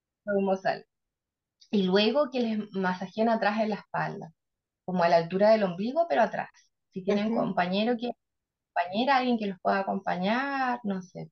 como 0.24 0.56
sale. 0.56 0.84
Y 1.70 1.84
luego 1.84 2.30
que 2.30 2.40
les 2.40 2.58
masajeen 2.72 3.28
atrás 3.30 3.60
en 3.60 3.70
la 3.70 3.76
espalda, 3.76 4.32
como 4.84 5.04
a 5.04 5.08
la 5.08 5.16
altura 5.16 5.50
del 5.50 5.64
ombligo, 5.64 6.06
pero 6.08 6.22
atrás. 6.22 6.50
Si 6.92 7.02
tienen 7.04 7.34
compañero 7.34 7.96
que 7.98 8.12
compañera, 8.76 9.16
alguien 9.16 9.38
que 9.38 9.46
los 9.46 9.60
pueda 9.60 9.80
acompañar, 9.80 10.80
no 10.84 11.02
sé, 11.02 11.30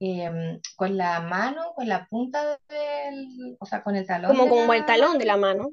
em, 0.00 0.60
con 0.76 0.96
la 0.96 1.20
mano, 1.20 1.72
con 1.74 1.88
la 1.88 2.06
punta 2.06 2.58
del, 2.68 3.56
o 3.58 3.66
sea, 3.66 3.82
con 3.82 3.96
el 3.96 4.06
talón. 4.06 4.36
Como, 4.36 4.48
como 4.48 4.72
el 4.72 4.86
talón 4.86 5.18
de 5.18 5.24
la 5.24 5.36
mano 5.36 5.70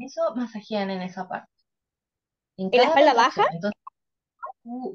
eso 0.00 0.34
masajean 0.34 0.90
en 0.90 1.02
esa 1.02 1.28
parte. 1.28 1.50
¿En, 2.56 2.70
la 2.72 2.82
espalda 2.84 3.14
baja? 3.14 3.46
Entonces, 3.52 3.80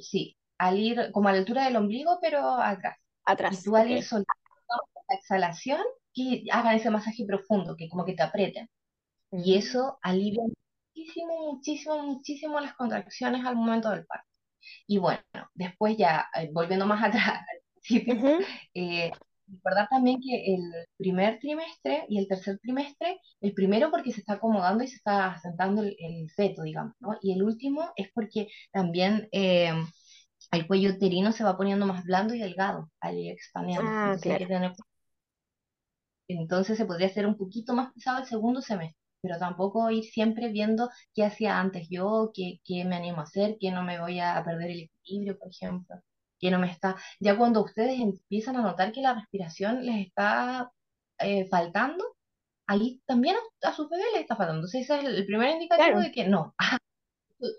sí, 0.02 0.38
al 0.58 0.80
ir 0.80 1.12
como 1.12 1.30
a 1.30 1.32
la 1.32 1.40
altura 1.40 1.66
del 1.66 1.78
ombligo, 1.78 2.20
pero 2.22 2.40
atrás. 2.60 2.98
Atrás. 3.26 3.60
Y 3.60 3.64
tú 3.64 3.76
al 3.76 3.90
ir 3.90 4.04
soltando 4.04 4.44
la 5.10 5.16
exhalación, 5.16 5.82
que 6.14 6.44
hagan 6.52 6.76
ese 6.76 6.90
masaje 6.90 7.26
profundo, 7.26 7.76
que 7.76 7.90
como 7.90 8.06
que 8.06 8.14
te 8.14 8.24
aprieten. 8.24 8.70
Y 9.32 9.56
mm. 9.56 9.58
eso 9.58 9.98
alivia 10.02 10.44
muchísimo, 10.44 11.54
muchísimo, 11.54 12.04
muchísimo 12.04 12.60
las 12.60 12.76
contracciones 12.76 13.46
al 13.46 13.56
momento 13.56 13.90
del 13.90 14.06
parto. 14.06 14.33
Y 14.88 14.98
bueno, 14.98 15.22
después 15.54 15.98
ya, 15.98 16.28
eh, 16.36 16.50
volviendo 16.52 16.86
más 16.86 17.04
atrás, 17.04 17.42
eh, 18.74 19.12
Recordar 19.48 19.88
también 19.90 20.20
que 20.22 20.54
el 20.56 20.62
primer 20.98 21.40
trimestre 21.40 22.06
y 22.10 22.18
el 22.18 22.28
tercer 22.28 22.60
trimestre, 22.60 23.20
el 23.42 23.54
primero 23.54 23.92
porque 23.92 24.12
se 24.12 24.22
está 24.22 24.34
acomodando 24.34 24.84
y 24.84 24.88
se 24.88 24.96
está 24.96 25.34
asentando 25.34 25.84
el, 25.84 26.32
feto, 26.36 26.64
digamos, 26.64 26.94
¿no? 27.00 27.18
Y 27.22 27.34
el 27.34 27.44
último 27.44 27.92
es 27.96 28.10
porque 28.14 28.48
también 28.72 29.28
eh, 29.32 29.74
el 30.52 30.68
cuello 30.68 30.92
uterino 30.92 31.32
se 31.32 31.44
va 31.44 31.58
poniendo 31.58 31.86
más 31.86 32.04
blando 32.04 32.34
y 32.34 32.40
delgado 32.40 32.90
al 33.00 33.18
ir 33.18 33.34
expandiendo. 33.34 33.86
Ah, 33.86 34.18
Entonces, 36.28 36.78
se 36.78 36.86
podría 36.86 37.08
hacer 37.08 37.28
un 37.28 37.38
poquito 37.38 37.74
más 37.74 37.94
pesado 37.94 38.20
el 38.20 38.26
segundo 38.26 38.62
semestre, 38.62 38.98
pero 39.24 39.40
tampoco 39.40 39.90
ir 39.90 40.04
siempre 40.04 40.50
viendo 40.50 40.90
qué 41.16 41.26
hacía 41.26 41.60
antes 41.60 41.88
yo, 41.90 42.32
qué, 42.36 42.60
qué 42.66 42.86
me 42.86 42.98
animo 42.98 43.22
a 43.22 43.24
hacer, 43.24 43.58
qué 43.60 43.72
no 43.72 43.84
me 43.84 44.00
voy 44.00 44.20
a 44.20 44.44
perder 44.46 44.72
el 44.72 44.82
equilibrio, 45.02 45.40
por 45.40 45.50
ejemplo 45.50 46.04
que 46.44 46.52
no 46.52 46.60
me 46.60 46.70
está, 46.70 46.98
ya 47.22 47.38
cuando 47.38 47.64
ustedes 47.64 48.00
empiezan 48.02 48.58
a 48.58 48.62
notar 48.62 48.92
que 48.92 49.02
la 49.02 49.14
respiración 49.14 49.86
les 49.86 50.08
está 50.08 50.72
eh, 51.20 51.48
faltando, 51.48 52.04
ahí 52.68 53.02
también 53.06 53.38
a, 53.62 53.74
su 53.74 53.88
bebé 53.88 54.04
les 54.14 54.22
está 54.24 54.36
faltando. 54.36 54.60
Entonces 54.60 54.82
ese 54.82 55.00
es 55.00 55.06
el 55.06 55.26
primer 55.26 55.52
indicativo 55.52 56.02
de 56.02 56.12
que 56.12 56.28
no, 56.28 56.54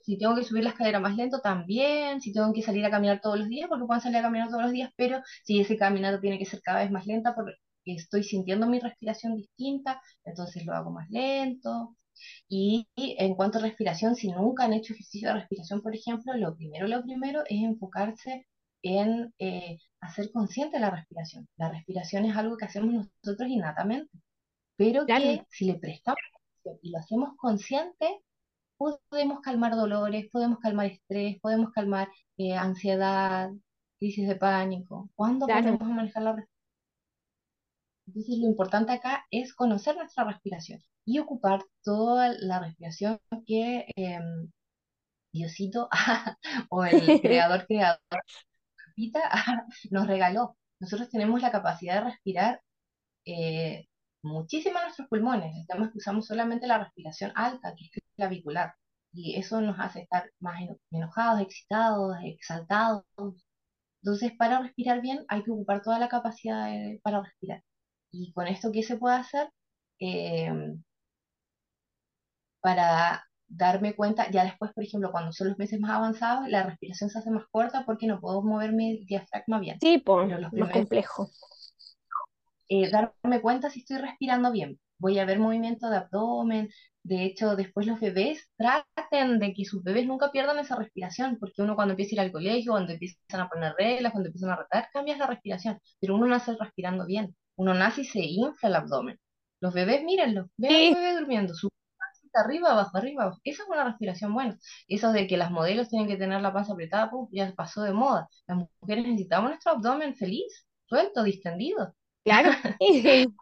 si 0.04 0.18
tengo 0.18 0.34
que 0.36 0.44
subir 0.44 0.64
la 0.64 0.70
escalera 0.70 1.00
más 1.00 1.16
lento 1.16 1.40
también, 1.40 2.20
si 2.20 2.32
tengo 2.32 2.52
que 2.52 2.62
salir 2.62 2.84
a 2.84 2.90
caminar 2.90 3.20
todos 3.22 3.38
los 3.38 3.48
días, 3.48 3.68
porque 3.68 3.86
puedo 3.86 4.00
salir 4.00 4.18
a 4.18 4.22
caminar 4.22 4.48
todos 4.48 4.62
los 4.64 4.72
días, 4.72 4.92
pero 4.96 5.22
si 5.44 5.60
ese 5.60 5.76
caminado 5.78 6.20
tiene 6.20 6.38
que 6.38 6.46
ser 6.46 6.60
cada 6.62 6.80
vez 6.80 6.90
más 6.90 7.06
lenta 7.06 7.34
porque 7.34 7.54
estoy 7.84 8.24
sintiendo 8.24 8.66
mi 8.66 8.80
respiración 8.80 9.36
distinta, 9.36 10.00
entonces 10.24 10.64
lo 10.64 10.74
hago 10.74 10.90
más 10.90 11.08
lento. 11.10 11.96
Y, 12.48 12.86
en 12.96 13.34
cuanto 13.34 13.58
a 13.58 13.62
respiración, 13.62 14.14
si 14.14 14.30
nunca 14.30 14.64
han 14.64 14.72
hecho 14.72 14.92
ejercicio 14.94 15.28
de 15.28 15.34
respiración, 15.40 15.82
por 15.82 15.94
ejemplo, 15.94 16.34
lo 16.34 16.54
primero, 16.56 16.86
lo 16.86 17.02
primero 17.02 17.42
es 17.48 17.62
enfocarse 17.62 18.46
en 18.82 19.32
eh, 19.38 19.78
hacer 20.00 20.30
consciente 20.30 20.78
la 20.78 20.90
respiración. 20.90 21.48
La 21.56 21.70
respiración 21.70 22.24
es 22.26 22.36
algo 22.36 22.56
que 22.56 22.66
hacemos 22.66 23.08
nosotros 23.22 23.48
innatamente, 23.48 24.18
pero 24.76 25.06
que 25.06 25.44
si 25.50 25.64
le 25.64 25.74
prestamos 25.74 26.18
y 26.82 26.90
lo 26.90 26.98
hacemos 26.98 27.30
consciente, 27.36 28.20
podemos 28.76 29.40
calmar 29.40 29.74
dolores, 29.76 30.26
podemos 30.30 30.58
calmar 30.58 30.86
estrés, 30.86 31.40
podemos 31.40 31.70
calmar 31.72 32.08
eh, 32.36 32.54
ansiedad, 32.54 33.50
crisis 33.98 34.28
de 34.28 34.36
pánico. 34.36 35.10
¿Cuándo 35.14 35.46
podemos 35.46 35.80
manejar 35.80 36.22
la 36.22 36.32
respiración? 36.32 36.53
Entonces 38.06 38.38
lo 38.38 38.46
importante 38.46 38.92
acá 38.92 39.24
es 39.30 39.54
conocer 39.54 39.96
nuestra 39.96 40.24
respiración 40.24 40.80
y 41.04 41.18
ocupar 41.18 41.60
toda 41.82 42.34
la 42.38 42.60
respiración 42.60 43.20
que 43.46 43.86
em, 43.96 44.50
Diosito 45.32 45.88
o 46.70 46.84
el 46.84 46.92
creador 47.22 47.66
creador 47.66 47.98
nos 49.90 50.06
regaló. 50.06 50.56
Nosotros 50.80 51.08
tenemos 51.10 51.42
la 51.42 51.50
capacidad 51.50 51.96
de 51.96 52.10
respirar 52.10 52.62
eh, 53.26 53.86
muchísimo 54.22 54.78
en 54.78 54.84
nuestros 54.84 55.08
pulmones. 55.08 55.56
Estamos 55.56 55.90
usamos 55.94 56.26
solamente 56.26 56.66
la 56.66 56.78
respiración 56.78 57.32
alta, 57.34 57.74
que 57.76 57.84
es 57.86 58.04
clavicular. 58.16 58.74
Y 59.12 59.36
eso 59.38 59.60
nos 59.60 59.78
hace 59.78 60.02
estar 60.02 60.30
más 60.40 60.60
enojados, 60.90 61.40
excitados, 61.40 62.16
exaltados. 62.24 63.04
Entonces, 64.02 64.32
para 64.38 64.60
respirar 64.60 65.00
bien 65.00 65.24
hay 65.28 65.42
que 65.42 65.50
ocupar 65.50 65.82
toda 65.82 65.98
la 65.98 66.08
capacidad 66.08 66.68
para 67.02 67.22
respirar. 67.22 67.62
Y 68.16 68.32
con 68.32 68.46
esto, 68.46 68.70
¿qué 68.70 68.82
se 68.82 68.96
puede 68.96 69.16
hacer? 69.16 69.48
Em, 69.98 70.82
para 72.60 73.24
darme 73.48 73.94
cuenta, 73.94 74.30
ya 74.30 74.44
después, 74.44 74.72
por 74.72 74.84
ejemplo, 74.84 75.10
cuando 75.10 75.32
son 75.32 75.48
los 75.48 75.58
meses 75.58 75.80
más 75.80 75.90
avanzados, 75.90 76.48
la 76.48 76.62
respiración 76.62 77.10
se 77.10 77.18
hace 77.18 77.30
más 77.30 77.44
corta 77.50 77.84
porque 77.84 78.06
no 78.06 78.20
puedo 78.20 78.42
mover 78.42 78.72
mi 78.72 79.04
diafragma 79.04 79.58
bien. 79.58 79.78
Sí, 79.80 79.98
pues, 79.98 80.28
más 80.52 80.70
complejo. 80.70 81.28
Eh, 82.68 82.88
darme 82.90 83.40
cuenta 83.42 83.68
si 83.68 83.80
estoy 83.80 83.98
respirando 83.98 84.52
bien. 84.52 84.78
Voy 84.98 85.18
a 85.18 85.24
ver 85.24 85.38
movimiento 85.40 85.90
de 85.90 85.96
abdomen. 85.96 86.70
De 87.02 87.24
hecho, 87.24 87.56
después 87.56 87.86
los 87.86 88.00
bebés 88.00 88.48
traten 88.56 89.38
de 89.40 89.52
que 89.52 89.64
sus 89.64 89.82
bebés 89.82 90.06
nunca 90.06 90.30
pierdan 90.30 90.58
esa 90.58 90.76
respiración, 90.76 91.36
porque 91.38 91.62
uno 91.62 91.74
cuando 91.74 91.92
empieza 91.92 92.12
a 92.12 92.14
ir 92.14 92.20
al 92.20 92.32
colegio, 92.32 92.72
cuando 92.72 92.92
empiezan 92.92 93.40
a 93.40 93.48
poner 93.48 93.74
reglas, 93.76 94.12
cuando 94.12 94.28
empiezan 94.28 94.50
a 94.50 94.56
retar, 94.56 94.88
cambias 94.92 95.18
la 95.18 95.26
respiración, 95.26 95.78
pero 96.00 96.14
uno 96.14 96.26
nace 96.26 96.56
respirando 96.58 97.04
bien. 97.06 97.36
Uno 97.56 97.74
nace 97.74 98.02
y 98.02 98.04
se 98.04 98.20
infla 98.20 98.68
el 98.68 98.76
abdomen. 98.76 99.18
Los 99.60 99.72
bebés, 99.74 100.02
mírenlo, 100.04 100.48
vean 100.56 100.74
al 100.74 101.02
bebé 101.02 101.14
durmiendo, 101.18 101.54
su 101.54 101.68
arriba, 102.34 102.72
abajo, 102.72 102.96
arriba, 102.96 103.24
abajo. 103.24 103.40
Esa 103.44 103.62
es 103.62 103.68
una 103.68 103.84
respiración 103.84 104.32
buena. 104.34 104.58
Eso 104.88 105.12
de 105.12 105.26
que 105.26 105.36
las 105.36 105.50
modelos 105.50 105.88
tienen 105.88 106.08
que 106.08 106.16
tener 106.16 106.40
la 106.40 106.52
panza 106.52 106.72
apretada, 106.72 107.10
ya 107.30 107.52
pasó 107.54 107.82
de 107.82 107.92
moda. 107.92 108.28
Las 108.46 108.58
mujeres 108.80 109.06
necesitamos 109.06 109.50
nuestro 109.50 109.72
abdomen 109.72 110.14
feliz, 110.14 110.66
suelto, 110.86 111.22
distendido. 111.22 111.94
Claro. 112.24 112.50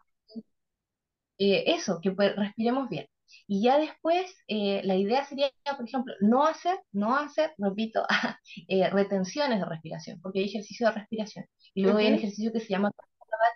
Eh, 1.38 1.74
eso, 1.74 1.98
que 2.00 2.10
respiremos 2.10 2.88
bien. 2.88 3.06
Y 3.48 3.62
ya 3.64 3.76
después, 3.78 4.32
eh, 4.46 4.80
la 4.84 4.94
idea 4.94 5.24
sería, 5.24 5.50
por 5.76 5.88
ejemplo, 5.88 6.14
no 6.20 6.46
hacer, 6.46 6.78
no 6.92 7.16
hacer, 7.16 7.52
repito, 7.58 8.06
eh, 8.68 8.88
retenciones 8.90 9.58
de 9.58 9.64
respiración, 9.64 10.20
porque 10.20 10.38
hay 10.38 10.44
ejercicio 10.44 10.86
de 10.86 10.94
respiración. 10.94 11.46
Y 11.74 11.82
luego 11.82 11.98
hay 11.98 12.08
un 12.08 12.14
ejercicio 12.14 12.52
que 12.52 12.60
se 12.60 12.68
llama 12.68 12.92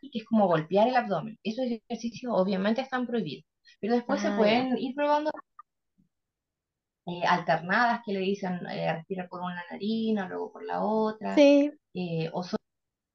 que 0.01 0.19
es 0.19 0.25
como 0.25 0.47
golpear 0.47 0.89
el 0.89 0.97
abdomen. 0.97 1.39
Esos 1.43 1.67
ejercicios 1.67 2.33
obviamente 2.35 2.81
están 2.81 3.07
prohibidos. 3.07 3.45
Pero 3.81 3.95
después 3.95 4.21
se 4.21 4.29
ah, 4.29 4.37
pueden 4.37 4.77
ir 4.79 4.95
probando 4.95 5.31
eh, 7.07 7.25
alternadas 7.25 8.01
que 8.05 8.13
le 8.13 8.19
dicen 8.19 8.67
eh, 8.67 8.93
respirar 8.93 9.29
por 9.29 9.41
una 9.41 9.63
narina, 9.71 10.29
luego 10.29 10.53
por 10.53 10.65
la 10.65 10.83
otra. 10.83 11.37
Sí. 11.37 11.71
Eh, 11.95 12.29
o 12.33 12.43
solo 12.43 12.59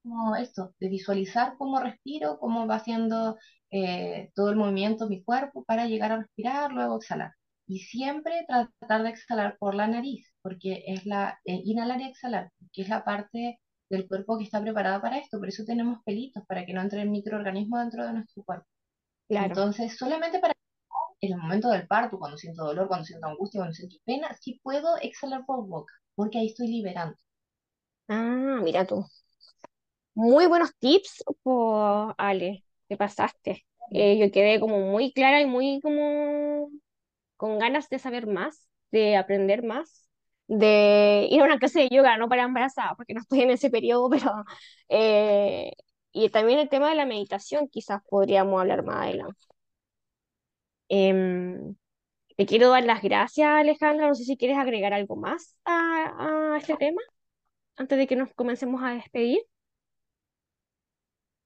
como 0.04 0.36
esto, 0.36 0.74
de 0.80 0.90
visualizar 0.90 1.56
cómo 1.58 1.80
respiro, 1.80 2.40
cómo 2.40 2.68
va 2.68 2.76
haciendo 2.76 3.38
todo 4.36 4.50
el 4.50 4.58
movimiento 4.58 5.06
de 5.06 5.16
mi 5.16 5.24
cuerpo 5.24 5.64
para 5.64 5.86
llegar 5.86 6.12
a 6.12 6.18
respirar, 6.18 6.74
luego 6.74 6.98
exhalar. 6.98 7.34
Y 7.68 7.80
siempre 7.80 8.46
tratar 8.48 9.04
de 9.04 9.10
exhalar 9.10 9.58
por 9.60 9.76
la 9.76 9.88
nariz, 9.88 10.34
porque 10.42 10.84
es 10.88 11.06
la, 11.06 11.40
inhalar 11.46 12.02
y 12.02 12.06
exhalar, 12.06 12.52
que 12.74 12.82
es 12.82 12.90
la 12.90 13.06
parte 13.06 13.60
del 13.92 14.08
cuerpo 14.08 14.38
que 14.38 14.46
está 14.46 14.62
preparada 14.62 15.02
para 15.02 15.20
esto. 15.20 15.38
Por 15.40 15.50
eso 15.50 15.64
tenemos 15.66 16.00
pelitos, 16.04 16.44
para 16.48 16.66
que 16.66 16.74
no 16.74 16.82
entre 16.82 17.02
el 17.04 17.10
microorganismo 17.10 17.78
dentro 17.80 18.06
de 18.06 18.14
nuestro 18.14 18.44
cuerpo. 18.44 18.66
Entonces, 19.30 19.98
solamente 19.98 20.40
para 20.40 20.54
en 21.22 21.34
el 21.34 21.38
momento 21.40 21.70
del 21.70 21.88
parto, 21.88 22.18
cuando 22.20 22.38
siento 22.38 22.64
dolor, 22.66 22.88
cuando 22.88 23.06
siento 23.06 23.28
angustia, 23.28 23.60
cuando 23.60 23.76
siento 23.76 23.98
pena, 24.06 24.34
sí 24.42 24.60
puedo 24.64 24.98
exhalar 25.02 25.46
por 25.46 25.68
boca, 25.68 25.94
porque 26.16 26.40
ahí 26.40 26.48
estoy 26.48 26.68
liberando. 26.68 27.16
Ah, 28.08 28.60
mira 28.64 28.86
tú. 28.86 29.06
Muy 30.14 30.46
buenos 30.48 30.76
tips, 30.80 31.24
por 31.44 32.16
Ale, 32.18 32.66
te 32.88 32.98
pasaste. 32.98 33.66
Eh, 33.92 34.18
yo 34.20 34.32
quedé 34.32 34.60
como 34.60 34.80
muy 34.80 35.14
clara 35.14 35.42
y 35.42 35.46
muy 35.46 35.80
como 35.82 36.70
con 37.38 37.60
ganas 37.60 37.90
de 37.90 38.00
saber 38.00 38.28
más, 38.28 38.68
de 38.92 39.18
aprender 39.18 39.64
más, 39.64 40.01
de 40.52 41.28
ir 41.32 41.42
a 41.42 41.46
una 41.46 41.60
clase 41.60 41.82
de 41.82 41.90
yoga, 41.90 42.18
no 42.18 42.28
para 42.30 42.44
embarazada, 42.44 42.96
porque 42.96 43.14
no 43.14 43.22
estoy 43.22 43.42
en 43.42 43.52
ese 43.52 43.70
periodo, 43.70 44.10
pero... 44.10 44.32
Eh, 44.90 45.72
y 46.14 46.30
también 46.30 46.60
el 46.60 46.70
tema 46.70 46.90
de 46.90 46.96
la 46.96 47.06
meditación, 47.06 47.70
quizás 47.70 48.02
podríamos 48.10 48.60
hablar 48.60 48.84
más 48.84 48.98
adelante. 48.98 49.46
Em, 50.90 51.76
te 52.38 52.46
quiero 52.46 52.70
dar 52.70 52.84
las 52.84 53.02
gracias, 53.02 53.48
Alejandra. 53.50 54.08
No 54.08 54.16
sé 54.16 54.26
si 54.26 54.38
quieres 54.38 54.58
agregar 54.58 54.94
algo 54.94 55.16
más 55.16 55.56
a, 55.66 56.58
este 56.60 56.76
tema 56.78 57.02
antes 57.78 57.98
de 57.98 58.08
que 58.08 58.16
nos 58.18 58.34
comencemos 58.36 58.84
a 58.84 58.92
despedir. 58.92 59.40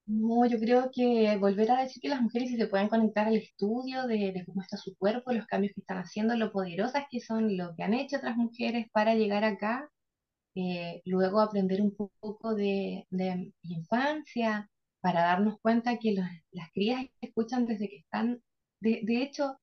No, 0.06 0.46
yo 0.46 0.58
creo 0.60 0.90
que 0.92 1.36
volver 1.38 1.70
a 1.72 1.82
decir 1.82 2.00
que 2.00 2.08
las 2.08 2.22
mujeres 2.22 2.48
si 2.50 2.56
se 2.56 2.68
pueden 2.68 2.88
conectar 2.88 3.26
al 3.26 3.34
estudio 3.36 4.06
de, 4.06 4.44
cómo 4.46 4.62
está 4.62 4.76
su 4.76 4.96
cuerpo, 4.96 5.32
los 5.32 5.46
cambios 5.46 5.72
que 5.74 5.80
están 5.80 5.98
haciendo, 5.98 6.36
lo 6.36 6.52
poderosas 6.52 7.04
que 7.10 7.20
son, 7.20 7.56
lo 7.56 7.74
que 7.74 7.82
han 7.82 7.92
hecho 7.94 8.16
otras 8.18 8.36
mujeres 8.36 8.86
para 8.92 9.14
llegar 9.16 9.42
acá, 9.44 9.90
eh, 10.56 11.02
luego 11.06 11.40
aprender 11.40 11.82
un 11.82 11.94
poco 11.96 12.54
de, 12.54 13.06
de 13.10 13.52
infancia, 13.62 14.70
para 15.00 15.22
darnos 15.22 15.60
cuenta 15.60 15.98
que 15.98 16.14
las 16.52 16.70
crías 16.74 17.06
escuchan 17.20 17.66
desde 17.66 17.88
que 17.88 17.98
están 17.98 18.42
de, 18.80 19.00
de 19.04 19.22
hecho, 19.22 19.58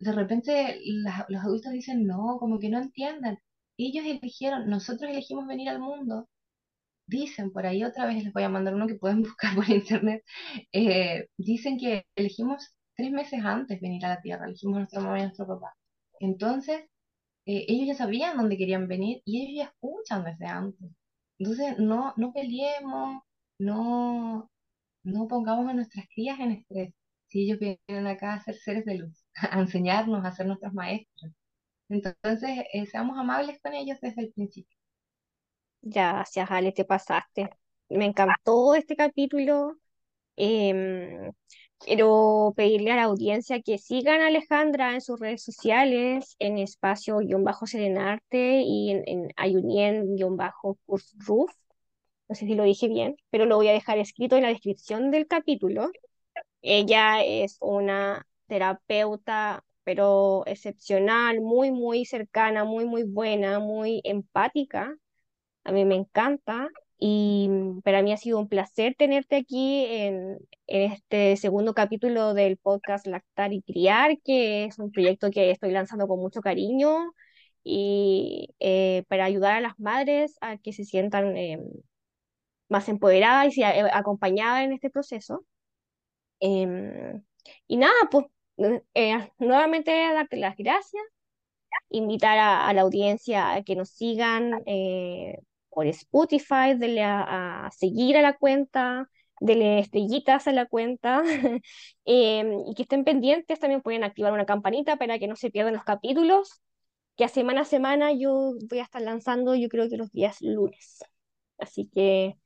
de 0.00 0.12
repente 0.12 0.80
los 1.28 1.42
adultos 1.44 1.72
dicen, 1.72 2.06
no, 2.06 2.38
como 2.38 2.58
que 2.60 2.68
no 2.70 2.78
entiendan. 2.80 3.38
Ellos 3.78 4.04
eligieron, 4.06 4.68
nosotros 4.70 5.10
elegimos 5.10 5.46
venir 5.46 5.68
al 5.70 5.80
mundo. 5.80 6.28
Dicen, 7.06 7.52
por 7.52 7.66
ahí 7.66 7.84
otra 7.84 8.06
vez 8.06 8.24
les 8.24 8.32
voy 8.32 8.42
a 8.44 8.48
mandar 8.48 8.74
uno 8.74 8.86
que 8.86 8.94
pueden 8.96 9.22
buscar 9.22 9.54
por 9.54 9.68
internet. 9.70 10.24
Eh, 10.72 11.28
dicen 11.36 11.78
que 11.78 12.06
elegimos 12.16 12.74
tres 12.96 13.10
meses 13.12 13.40
antes 13.44 13.80
venir 13.80 14.04
a 14.06 14.10
la 14.10 14.20
Tierra, 14.22 14.46
elegimos 14.46 14.76
a 14.76 14.78
nuestra 14.80 15.00
mamá 15.02 15.18
y 15.18 15.22
a 15.22 15.24
nuestro 15.24 15.46
papá. 15.46 15.74
Entonces, 16.20 16.82
eh, 17.46 17.64
ellos 17.68 17.88
ya 17.88 17.94
sabían 17.94 18.36
dónde 18.36 18.56
querían 18.58 18.88
venir 18.88 19.22
y 19.24 19.42
ellos 19.42 19.56
ya 19.58 19.64
escuchan 19.72 20.24
desde 20.24 20.46
antes. 20.46 20.90
Entonces, 21.38 21.78
no, 21.78 22.14
no 22.16 22.32
peleemos, 22.32 23.22
no, 23.58 24.50
no 25.04 25.28
pongamos 25.28 25.68
a 25.68 25.74
nuestras 25.74 26.06
crías 26.14 26.38
en 26.40 26.52
estrés 26.52 26.94
si 27.28 27.42
ellos 27.44 27.58
vienen 27.58 28.06
acá 28.06 28.34
a 28.34 28.42
ser 28.44 28.56
seres 28.56 28.84
de 28.84 28.96
luz, 28.96 29.24
a 29.52 29.60
enseñarnos, 29.60 30.24
a 30.24 30.32
ser 30.32 30.46
nuestros 30.46 30.74
maestros. 30.74 31.32
Entonces, 31.88 32.64
eh, 32.74 32.86
seamos 32.86 33.18
amables 33.18 33.60
con 33.62 33.74
ellos 33.74 33.98
desde 34.02 34.22
el 34.22 34.32
principio. 34.32 34.76
Gracias, 35.82 36.50
Ale, 36.50 36.72
te 36.72 36.84
pasaste. 36.84 37.50
Me 37.88 38.04
encantó 38.06 38.74
este 38.74 38.96
capítulo. 38.96 39.76
Em, 40.36 41.32
quiero 41.80 42.54
pedirle 42.56 42.92
a 42.92 42.96
la 42.96 43.04
audiencia 43.04 43.62
que 43.62 43.78
sigan 43.78 44.22
a 44.22 44.28
Alejandra 44.28 44.94
en 44.94 45.02
sus 45.02 45.20
redes 45.20 45.44
sociales, 45.44 46.36
en 46.40 46.58
espacio-serenarte 46.58 48.62
y 48.62 48.92
en, 48.92 49.04
en 49.08 49.28
ayunien-roof. 49.36 51.52
No 52.28 52.34
sé 52.34 52.46
si 52.46 52.54
lo 52.54 52.64
dije 52.64 52.88
bien, 52.88 53.16
pero 53.30 53.44
lo 53.46 53.56
voy 53.56 53.68
a 53.68 53.72
dejar 53.72 53.98
escrito 53.98 54.36
en 54.36 54.42
la 54.42 54.48
descripción 54.48 55.10
del 55.10 55.26
capítulo. 55.26 55.90
Ella 56.62 57.24
es 57.24 57.58
una 57.60 58.26
terapeuta, 58.48 59.64
pero 59.84 60.44
excepcional, 60.46 61.42
muy, 61.42 61.72
muy 61.72 62.06
cercana, 62.06 62.64
muy, 62.64 62.86
muy 62.86 63.04
buena, 63.04 63.60
muy 63.60 64.02
empática. 64.04 64.96
A 65.64 65.72
mí 65.72 65.84
me 65.84 65.94
encanta 65.94 66.68
y 66.98 67.48
para 67.84 68.02
mí 68.02 68.12
ha 68.12 68.16
sido 68.16 68.38
un 68.38 68.48
placer 68.48 68.94
tenerte 68.96 69.36
aquí 69.36 69.84
en, 69.86 70.38
este 70.66 71.36
segundo 71.36 71.74
capítulo 71.74 72.34
del 72.34 72.56
podcast 72.58 73.06
Lactar 73.06 73.52
y 73.52 73.62
Criar, 73.62 74.18
que 74.24 74.64
es 74.64 74.78
un 74.78 74.92
proyecto 74.92 75.30
que 75.30 75.50
estoy 75.50 75.72
lanzando 75.72 76.08
con 76.08 76.20
mucho 76.20 76.40
cariño 76.40 77.12
y 77.64 78.54
eh, 78.60 79.04
para 79.08 79.24
ayudar 79.24 79.54
a 79.56 79.60
las 79.60 79.78
madres 79.78 80.36
a 80.40 80.58
que 80.58 80.72
se 80.72 80.84
sientan 80.84 81.34
más 82.68 82.88
empoderadas 82.88 83.56
y 83.56 83.62
acompañadas 83.62 84.64
en 84.64 84.72
este 84.72 84.90
proceso. 84.90 85.44
Em, 86.40 87.22
y 87.68 87.76
nada, 87.76 87.94
pues 88.10 88.26
nuevamente 89.38 89.92
darte 90.12 90.36
las 90.36 90.56
gracias 90.56 91.02
invitar 91.90 92.38
a, 92.38 92.72
la 92.72 92.82
audiencia 92.82 93.54
a 93.54 93.62
que 93.62 93.76
nos 93.76 93.90
sigan 93.90 94.62
eh, 94.66 95.38
por 95.72 95.86
Spotify, 95.86 96.74
denle 96.76 97.02
a, 97.04 97.70
seguir 97.76 98.16
a 98.16 98.22
la 98.22 98.36
cuenta, 98.36 99.08
denle 99.40 99.78
estrellitas 99.80 100.46
a 100.46 100.52
la 100.52 100.66
cuenta 100.66 101.22
em, 102.04 102.52
y 102.68 102.74
que 102.74 102.82
estén 102.82 103.04
pendientes. 103.04 103.60
También 103.60 103.82
pueden 103.82 104.04
activar 104.04 104.32
una 104.32 104.46
campanita 104.46 104.96
para 104.96 105.18
que 105.18 105.28
no 105.28 105.36
se 105.36 105.50
pierdan 105.50 105.74
los 105.74 105.84
capítulos, 105.84 106.62
que 107.16 107.24
a 107.24 107.28
semana 107.28 107.62
a 107.62 107.64
semana 107.64 108.12
yo 108.12 108.54
voy 108.70 108.78
a 108.80 108.84
estar 108.84 109.02
lanzando, 109.02 109.54
yo 109.54 109.68
creo 109.68 109.88
que 109.88 109.96
los 109.96 110.12
días 110.12 110.38
lunes. 110.42 111.04
Así 111.58 111.88
que 111.94 112.36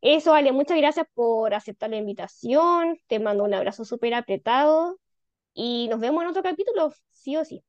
eso, 0.00 0.32
vale, 0.32 0.52
muchas 0.52 0.76
gracias 0.78 1.06
por 1.14 1.54
aceptar 1.54 1.90
la 1.90 1.96
invitación. 1.98 2.98
Te 3.08 3.20
mando 3.20 3.44
un 3.44 3.54
abrazo 3.54 3.84
súper 3.84 4.14
apretado 4.14 4.98
y 5.54 5.88
nos 5.90 6.00
vemos 6.00 6.22
en 6.22 6.30
otro 6.30 6.42
capítulo, 6.42 6.92
sí 7.12 7.36
o 7.36 7.44
sí. 7.44 7.64